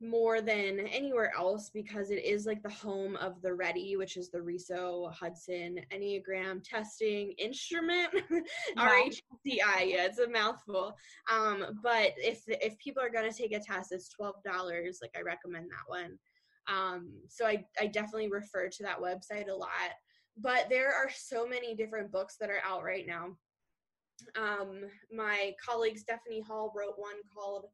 more 0.00 0.40
than 0.40 0.80
anywhere 0.80 1.32
else 1.36 1.70
because 1.72 2.10
it 2.10 2.24
is 2.24 2.46
like 2.46 2.62
the 2.62 2.70
home 2.70 3.16
of 3.16 3.40
the 3.42 3.50
RHETI 3.50 3.98
which 3.98 4.16
is 4.16 4.30
the 4.30 4.40
Riso 4.40 5.10
Hudson 5.14 5.78
Enneagram 5.92 6.62
Testing 6.64 7.32
Instrument. 7.32 8.08
R-H-T-I, 8.78 9.82
yeah, 9.82 10.04
it's 10.06 10.18
a 10.18 10.28
mouthful. 10.28 10.96
Um, 11.30 11.78
but 11.82 12.12
if 12.16 12.42
if 12.46 12.78
people 12.78 13.02
are 13.02 13.10
gonna 13.10 13.32
take 13.32 13.52
a 13.52 13.60
test, 13.60 13.92
it's 13.92 14.08
twelve 14.08 14.42
dollars. 14.42 15.00
Like 15.02 15.14
I 15.16 15.20
recommend 15.20 15.66
that 15.70 15.88
one. 15.88 16.18
Um, 16.66 17.10
so 17.28 17.44
I 17.44 17.64
I 17.78 17.86
definitely 17.86 18.30
refer 18.30 18.68
to 18.68 18.82
that 18.84 19.00
website 19.00 19.48
a 19.48 19.54
lot. 19.54 19.70
But 20.36 20.68
there 20.70 20.94
are 20.94 21.10
so 21.14 21.46
many 21.46 21.74
different 21.74 22.10
books 22.10 22.36
that 22.40 22.50
are 22.50 22.62
out 22.64 22.84
right 22.84 23.06
now. 23.06 23.36
Um, 24.38 24.82
my 25.12 25.54
colleague 25.64 25.98
Stephanie 25.98 26.42
Hall 26.46 26.72
wrote 26.76 26.94
one 26.96 27.16
called 27.34 27.66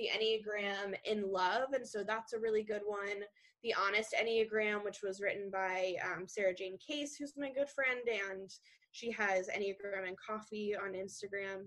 the 0.00 0.08
Enneagram 0.16 0.94
in 1.04 1.30
Love, 1.30 1.72
and 1.74 1.86
so 1.86 2.02
that's 2.02 2.32
a 2.32 2.38
really 2.38 2.62
good 2.62 2.82
one. 2.86 3.22
The 3.62 3.74
Honest 3.74 4.14
Enneagram, 4.18 4.82
which 4.82 5.00
was 5.02 5.20
written 5.20 5.50
by 5.52 5.94
um, 6.02 6.26
Sarah 6.26 6.54
Jane 6.54 6.78
Case, 6.78 7.16
who's 7.16 7.34
my 7.36 7.50
good 7.50 7.68
friend, 7.68 8.00
and 8.08 8.50
she 8.92 9.10
has 9.12 9.48
Enneagram 9.48 10.08
and 10.08 10.16
Coffee 10.18 10.74
on 10.74 10.92
Instagram. 10.92 11.66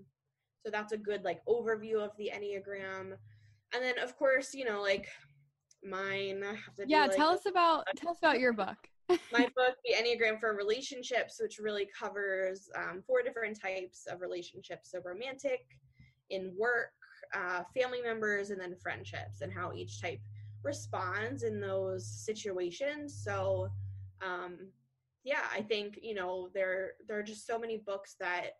So 0.64 0.70
that's 0.72 0.92
a 0.92 0.98
good 0.98 1.22
like 1.24 1.40
overview 1.48 2.02
of 2.04 2.10
the 2.18 2.32
Enneagram. 2.34 3.12
And 3.72 3.82
then 3.82 3.98
of 4.02 4.16
course, 4.16 4.52
you 4.52 4.64
know, 4.64 4.82
like 4.82 5.06
mine. 5.84 6.42
I 6.44 6.54
have 6.54 6.74
to 6.76 6.84
yeah, 6.88 7.04
do, 7.04 7.10
like, 7.10 7.16
tell 7.16 7.28
us 7.28 7.46
about 7.46 7.84
tell 7.96 8.10
us 8.10 8.18
about 8.18 8.40
your 8.40 8.52
book. 8.52 8.76
my 9.32 9.46
book, 9.54 9.76
The 9.84 9.94
Enneagram 9.94 10.40
for 10.40 10.56
Relationships, 10.56 11.38
which 11.38 11.58
really 11.58 11.86
covers 11.96 12.70
um, 12.74 13.02
four 13.06 13.22
different 13.22 13.60
types 13.60 14.06
of 14.10 14.20
relationships: 14.20 14.90
so 14.90 15.00
romantic, 15.04 15.60
in 16.30 16.54
work, 16.58 16.92
uh, 17.34 17.62
family 17.78 18.00
members 18.02 18.50
and 18.50 18.60
then 18.60 18.74
friendships 18.76 19.40
and 19.40 19.52
how 19.52 19.72
each 19.72 20.00
type 20.00 20.20
responds 20.62 21.42
in 21.42 21.60
those 21.60 22.06
situations. 22.06 23.14
So 23.22 23.70
um 24.24 24.68
yeah 25.24 25.44
i 25.52 25.60
think 25.60 25.98
you 26.02 26.14
know 26.14 26.48
there 26.54 26.92
there 27.08 27.18
are 27.18 27.22
just 27.22 27.46
so 27.46 27.58
many 27.58 27.78
books 27.78 28.16
that 28.20 28.58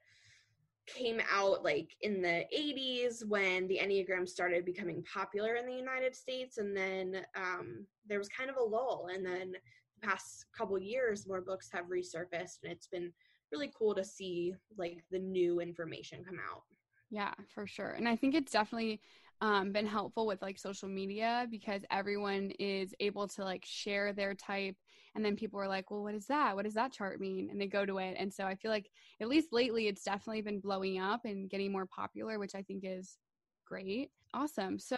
came 0.87 1.21
out 1.33 1.65
like 1.65 1.97
in 2.03 2.21
the 2.21 2.45
80s 2.55 3.27
when 3.27 3.67
the 3.69 3.79
enneagram 3.83 4.29
started 4.29 4.67
becoming 4.67 5.03
popular 5.13 5.55
in 5.55 5.67
the 5.67 5.75
united 5.75 6.15
states 6.15 6.59
and 6.59 6.77
then 6.77 7.25
um, 7.37 7.87
there 8.07 8.19
was 8.19 8.29
kind 8.29 8.51
of 8.51 8.57
a 8.57 8.63
lull 8.63 9.09
and 9.13 9.25
then 9.25 9.53
the 9.53 10.07
past 10.07 10.45
couple 10.57 10.79
years 10.79 11.27
more 11.27 11.41
books 11.41 11.71
have 11.73 11.87
resurfaced 11.87 12.59
and 12.63 12.73
it's 12.73 12.87
been 12.87 13.11
really 13.51 13.73
cool 13.79 13.95
to 13.95 14.05
see 14.05 14.55
like 14.77 15.03
the 15.11 15.19
new 15.19 15.61
information 15.61 16.23
come 16.23 16.39
out 16.51 16.65
yeah, 17.15 17.33
for 17.55 17.65
sure. 17.65 17.91
And 17.91 18.09
I 18.09 18.17
think 18.17 18.35
it's 18.35 18.51
definitely 18.51 19.01
um, 19.41 19.71
been 19.71 19.87
helpful 19.87 20.27
with 20.27 20.43
like 20.43 20.59
social 20.59 20.89
media 20.89 21.47
because 21.49 21.83
everyone 21.89 22.51
is 22.59 22.93
able 22.99 23.29
to 23.29 23.45
like 23.45 23.65
share 23.65 24.13
their 24.13 24.35
type. 24.35 24.75
And 25.15 25.25
then 25.25 25.37
people 25.37 25.61
are 25.61 25.69
like, 25.69 25.93
well, 25.93 26.03
what 26.03 26.17
is 26.17 26.27
that? 26.27 26.57
What 26.57 26.65
does 26.65 26.75
that 26.75 26.93
chart 26.93 27.21
mean? 27.21 27.51
And 27.53 27.61
they 27.61 27.69
go 27.69 27.87
to 27.87 27.99
it. 27.99 28.17
And 28.19 28.35
so 28.35 28.47
I 28.47 28.57
feel 28.57 28.73
like, 28.73 28.91
at 29.21 29.29
least 29.29 29.53
lately, 29.53 29.87
it's 29.87 30.03
definitely 30.03 30.43
been 30.43 30.59
blowing 30.59 30.99
up 30.99 31.25
and 31.25 31.49
getting 31.49 31.71
more 31.71 31.87
popular, 31.87 32.41
which 32.41 32.57
I 32.57 32.63
think 32.63 32.83
is 32.85 33.17
great. 33.65 34.11
Awesome. 34.33 34.81
So 34.81 34.97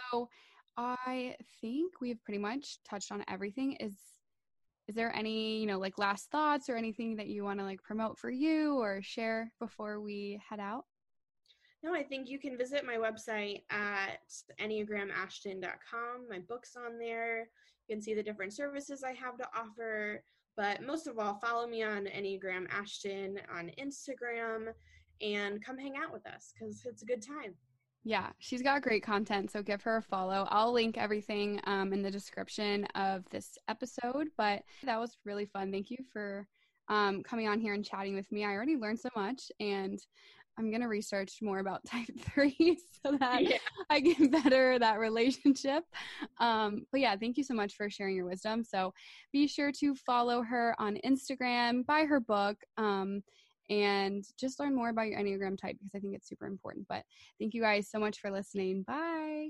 I 0.75 1.35
think 1.61 2.01
we've 2.01 2.23
pretty 2.23 2.39
much 2.39 2.79
touched 2.83 3.11
on 3.11 3.23
everything. 3.27 3.73
Is 3.73 3.93
is 4.87 4.95
there 4.95 5.15
any 5.15 5.59
you 5.59 5.67
know 5.67 5.77
like 5.77 5.99
last 5.99 6.31
thoughts 6.31 6.67
or 6.67 6.77
anything 6.77 7.17
that 7.17 7.27
you 7.27 7.43
want 7.43 7.59
to 7.59 7.65
like 7.65 7.83
promote 7.83 8.17
for 8.17 8.31
you 8.31 8.79
or 8.79 9.01
share 9.03 9.51
before 9.59 9.99
we 10.01 10.41
head 10.49 10.59
out 10.59 10.85
no, 11.87 11.95
I 11.95 12.03
think 12.03 12.29
you 12.29 12.37
can 12.37 12.57
visit 12.57 12.85
my 12.85 12.95
website 12.95 13.63
at 13.69 14.19
enneagramashton.com. 14.61 16.27
My 16.29 16.39
book's 16.39 16.75
on 16.75 16.99
there. 16.99 17.47
You 17.87 17.95
can 17.95 18.01
see 18.01 18.13
the 18.13 18.23
different 18.23 18.53
services 18.53 19.03
I 19.03 19.13
have 19.13 19.37
to 19.37 19.47
offer. 19.57 20.23
But 20.57 20.81
most 20.83 21.07
of 21.07 21.17
all, 21.17 21.39
follow 21.39 21.67
me 21.67 21.83
on 21.83 22.05
Enneagram 22.05 22.65
Ashton 22.71 23.39
on 23.55 23.71
Instagram 23.79 24.73
and 25.21 25.63
come 25.63 25.77
hang 25.77 25.93
out 25.95 26.11
with 26.11 26.25
us 26.27 26.53
because 26.53 26.83
it's 26.85 27.03
a 27.03 27.05
good 27.05 27.25
time. 27.25 27.53
Yeah, 28.03 28.29
she's 28.39 28.61
got 28.61 28.81
great 28.81 29.03
content, 29.03 29.51
so 29.51 29.61
give 29.61 29.81
her 29.83 29.97
a 29.97 30.01
follow. 30.01 30.47
I'll 30.49 30.71
link 30.71 30.97
everything 30.97 31.59
um, 31.65 31.93
in 31.93 32.01
the 32.01 32.11
description 32.11 32.85
of 32.95 33.23
this 33.29 33.57
episode. 33.67 34.27
But 34.37 34.63
that 34.83 34.99
was 34.99 35.17
really 35.25 35.45
fun. 35.45 35.71
Thank 35.71 35.89
you 35.89 35.97
for 36.11 36.47
um, 36.89 37.23
coming 37.23 37.47
on 37.47 37.59
here 37.59 37.73
and 37.73 37.85
chatting 37.85 38.15
with 38.15 38.31
me. 38.31 38.45
I 38.45 38.51
already 38.51 38.75
learned 38.75 38.99
so 38.99 39.09
much, 39.15 39.51
and 39.59 39.99
I'm 40.57 40.71
gonna 40.71 40.87
research 40.87 41.37
more 41.41 41.59
about 41.59 41.85
type 41.87 42.09
three 42.19 42.77
so 43.05 43.17
that 43.19 43.43
yeah. 43.43 43.57
I 43.89 44.01
can 44.01 44.29
better 44.29 44.79
that 44.79 44.99
relationship. 44.99 45.83
Um, 46.39 46.85
but 46.91 47.01
yeah, 47.01 47.15
thank 47.15 47.37
you 47.37 47.43
so 47.43 47.53
much 47.53 47.75
for 47.75 47.89
sharing 47.89 48.15
your 48.15 48.25
wisdom. 48.25 48.63
So 48.63 48.93
be 49.31 49.47
sure 49.47 49.71
to 49.79 49.95
follow 49.95 50.41
her 50.41 50.75
on 50.79 50.99
Instagram, 51.05 51.85
buy 51.85 52.05
her 52.05 52.19
book, 52.19 52.57
um, 52.77 53.23
and 53.69 54.23
just 54.39 54.59
learn 54.59 54.75
more 54.75 54.89
about 54.89 55.07
your 55.07 55.19
Enneagram 55.19 55.57
type 55.59 55.77
because 55.77 55.91
I 55.95 55.99
think 55.99 56.15
it's 56.15 56.29
super 56.29 56.45
important. 56.45 56.85
But 56.87 57.03
thank 57.39 57.53
you 57.53 57.61
guys 57.61 57.89
so 57.89 57.99
much 57.99 58.19
for 58.19 58.31
listening. 58.31 58.83
Bye. 58.83 59.49